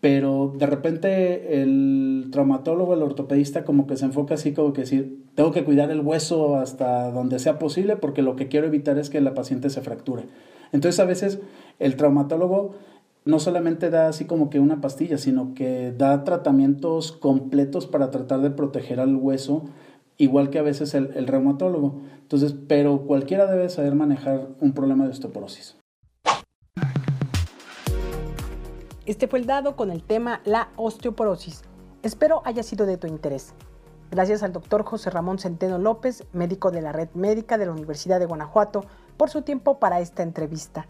pero 0.00 0.54
de 0.56 0.66
repente 0.66 1.62
el 1.62 2.28
traumatólogo, 2.32 2.94
el 2.94 3.02
ortopedista 3.02 3.64
como 3.64 3.86
que 3.86 3.96
se 3.96 4.06
enfoca 4.06 4.34
así 4.34 4.52
como 4.52 4.72
que 4.72 4.82
decir, 4.82 5.24
tengo 5.34 5.52
que 5.52 5.64
cuidar 5.64 5.90
el 5.90 6.00
hueso 6.00 6.56
hasta 6.56 7.10
donde 7.10 7.38
sea 7.38 7.58
posible 7.58 7.96
porque 7.96 8.22
lo 8.22 8.34
que 8.34 8.48
quiero 8.48 8.66
evitar 8.66 8.98
es 8.98 9.10
que 9.10 9.20
la 9.20 9.34
paciente 9.34 9.68
se 9.68 9.82
fracture. 9.82 10.24
Entonces 10.72 10.98
a 11.00 11.04
veces 11.04 11.40
el 11.78 11.96
traumatólogo 11.96 12.76
no 13.26 13.38
solamente 13.38 13.90
da 13.90 14.08
así 14.08 14.24
como 14.24 14.48
que 14.48 14.58
una 14.58 14.80
pastilla, 14.80 15.18
sino 15.18 15.52
que 15.54 15.92
da 15.92 16.24
tratamientos 16.24 17.12
completos 17.12 17.86
para 17.86 18.10
tratar 18.10 18.40
de 18.40 18.50
proteger 18.50 19.00
al 19.00 19.16
hueso, 19.16 19.64
igual 20.16 20.48
que 20.48 20.58
a 20.58 20.62
veces 20.62 20.94
el, 20.94 21.10
el 21.14 21.26
reumatólogo. 21.26 22.00
Entonces, 22.22 22.54
pero 22.66 23.02
cualquiera 23.02 23.50
debe 23.50 23.68
saber 23.68 23.94
manejar 23.94 24.48
un 24.60 24.72
problema 24.72 25.04
de 25.04 25.10
osteoporosis. 25.10 25.79
Este 29.10 29.26
fue 29.26 29.40
el 29.40 29.46
dado 29.46 29.74
con 29.74 29.90
el 29.90 30.04
tema 30.04 30.40
la 30.44 30.68
osteoporosis. 30.76 31.62
Espero 32.04 32.42
haya 32.44 32.62
sido 32.62 32.86
de 32.86 32.96
tu 32.96 33.08
interés. 33.08 33.54
Gracias 34.12 34.44
al 34.44 34.52
doctor 34.52 34.84
José 34.84 35.10
Ramón 35.10 35.40
Centeno 35.40 35.78
López, 35.78 36.24
médico 36.32 36.70
de 36.70 36.80
la 36.80 36.92
Red 36.92 37.08
Médica 37.14 37.58
de 37.58 37.66
la 37.66 37.72
Universidad 37.72 38.20
de 38.20 38.26
Guanajuato, 38.26 38.84
por 39.16 39.28
su 39.28 39.42
tiempo 39.42 39.80
para 39.80 39.98
esta 39.98 40.22
entrevista. 40.22 40.86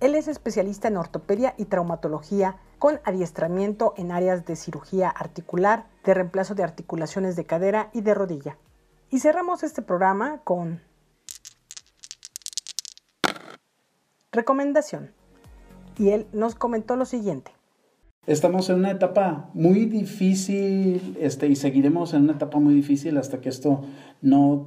Él 0.00 0.16
es 0.16 0.26
especialista 0.26 0.88
en 0.88 0.96
ortopedia 0.96 1.54
y 1.56 1.66
traumatología 1.66 2.56
con 2.80 2.98
adiestramiento 3.04 3.94
en 3.96 4.10
áreas 4.10 4.44
de 4.44 4.56
cirugía 4.56 5.08
articular, 5.08 5.86
de 6.02 6.14
reemplazo 6.14 6.56
de 6.56 6.64
articulaciones 6.64 7.36
de 7.36 7.46
cadera 7.46 7.90
y 7.92 8.00
de 8.00 8.14
rodilla. 8.14 8.58
Y 9.08 9.20
cerramos 9.20 9.62
este 9.62 9.82
programa 9.82 10.40
con 10.42 10.82
recomendación. 14.32 15.14
Y 15.98 16.10
él 16.10 16.26
nos 16.32 16.54
comentó 16.54 16.96
lo 16.96 17.04
siguiente. 17.04 17.52
Estamos 18.26 18.68
en 18.70 18.76
una 18.76 18.90
etapa 18.90 19.50
muy 19.54 19.84
difícil 19.84 21.16
este, 21.20 21.46
y 21.46 21.54
seguiremos 21.54 22.12
en 22.12 22.24
una 22.24 22.32
etapa 22.32 22.58
muy 22.58 22.74
difícil 22.74 23.16
hasta 23.18 23.40
que 23.40 23.48
esto 23.48 23.82
no 24.20 24.66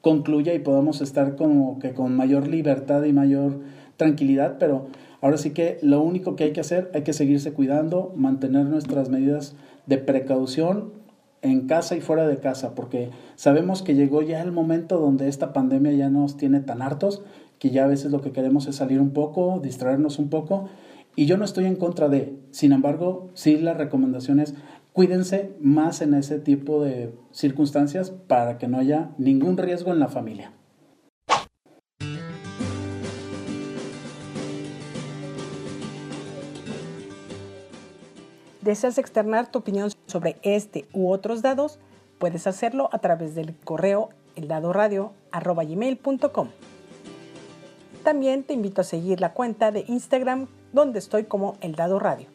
concluya 0.00 0.54
y 0.54 0.60
podamos 0.60 1.02
estar 1.02 1.36
como 1.36 1.78
que 1.78 1.92
con 1.92 2.16
mayor 2.16 2.48
libertad 2.48 3.02
y 3.04 3.12
mayor 3.12 3.60
tranquilidad, 3.98 4.56
pero 4.58 4.86
ahora 5.20 5.36
sí 5.36 5.50
que 5.50 5.78
lo 5.82 6.00
único 6.00 6.36
que 6.36 6.44
hay 6.44 6.52
que 6.52 6.60
hacer, 6.60 6.90
hay 6.94 7.02
que 7.02 7.12
seguirse 7.12 7.52
cuidando, 7.52 8.12
mantener 8.16 8.64
nuestras 8.66 9.10
medidas 9.10 9.56
de 9.86 9.98
precaución 9.98 10.92
en 11.42 11.66
casa 11.66 11.96
y 11.96 12.00
fuera 12.00 12.26
de 12.26 12.38
casa, 12.38 12.74
porque 12.74 13.10
sabemos 13.34 13.82
que 13.82 13.94
llegó 13.94 14.22
ya 14.22 14.42
el 14.42 14.52
momento 14.52 14.98
donde 14.98 15.28
esta 15.28 15.52
pandemia 15.52 15.92
ya 15.92 16.08
nos 16.08 16.36
tiene 16.36 16.60
tan 16.60 16.82
hartos 16.82 17.22
que 17.66 17.72
ya 17.72 17.84
a 17.84 17.88
veces 17.88 18.12
lo 18.12 18.20
que 18.20 18.30
queremos 18.30 18.68
es 18.68 18.76
salir 18.76 19.00
un 19.00 19.10
poco, 19.10 19.58
distraernos 19.60 20.20
un 20.20 20.30
poco, 20.30 20.68
y 21.16 21.26
yo 21.26 21.36
no 21.36 21.44
estoy 21.44 21.64
en 21.64 21.74
contra 21.74 22.08
de, 22.08 22.38
sin 22.52 22.70
embargo, 22.72 23.30
sí 23.34 23.56
la 23.56 23.74
recomendación 23.74 24.38
es 24.38 24.54
cuídense 24.92 25.56
más 25.60 26.00
en 26.00 26.14
ese 26.14 26.38
tipo 26.38 26.84
de 26.84 27.12
circunstancias 27.32 28.10
para 28.10 28.56
que 28.56 28.68
no 28.68 28.78
haya 28.78 29.10
ningún 29.18 29.56
riesgo 29.56 29.92
en 29.92 29.98
la 29.98 30.06
familia. 30.06 30.52
¿Deseas 38.60 38.98
externar 38.98 39.50
tu 39.50 39.58
opinión 39.58 39.90
sobre 40.06 40.36
este 40.42 40.84
u 40.92 41.10
otros 41.10 41.42
dados? 41.42 41.80
Puedes 42.18 42.46
hacerlo 42.46 42.88
a 42.92 43.00
través 43.00 43.34
del 43.34 43.56
correo 43.56 44.10
eldadoradio.com. 44.36 46.48
También 48.06 48.44
te 48.44 48.54
invito 48.54 48.82
a 48.82 48.84
seguir 48.84 49.20
la 49.20 49.32
cuenta 49.32 49.72
de 49.72 49.84
Instagram 49.88 50.46
donde 50.72 51.00
estoy 51.00 51.24
como 51.24 51.58
El 51.60 51.74
Dado 51.74 51.98
Radio. 51.98 52.28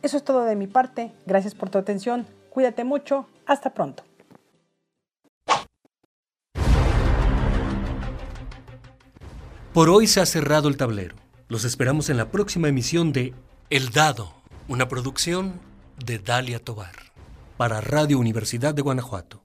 Eso 0.00 0.16
es 0.16 0.24
todo 0.24 0.44
de 0.44 0.56
mi 0.56 0.66
parte. 0.66 1.12
Gracias 1.26 1.54
por 1.54 1.68
tu 1.68 1.76
atención. 1.76 2.26
Cuídate 2.48 2.84
mucho. 2.84 3.26
Hasta 3.44 3.74
pronto. 3.74 4.02
Por 9.74 9.90
hoy 9.90 10.06
se 10.06 10.22
ha 10.22 10.24
cerrado 10.24 10.70
el 10.70 10.78
tablero. 10.78 11.16
Los 11.48 11.66
esperamos 11.66 12.08
en 12.08 12.16
la 12.16 12.30
próxima 12.30 12.68
emisión 12.68 13.12
de 13.12 13.34
El 13.68 13.90
Dado, 13.90 14.32
una 14.68 14.88
producción 14.88 15.60
de 16.02 16.18
Dalia 16.18 16.60
Tobar, 16.60 16.96
para 17.58 17.82
Radio 17.82 18.18
Universidad 18.18 18.72
de 18.72 18.80
Guanajuato. 18.80 19.44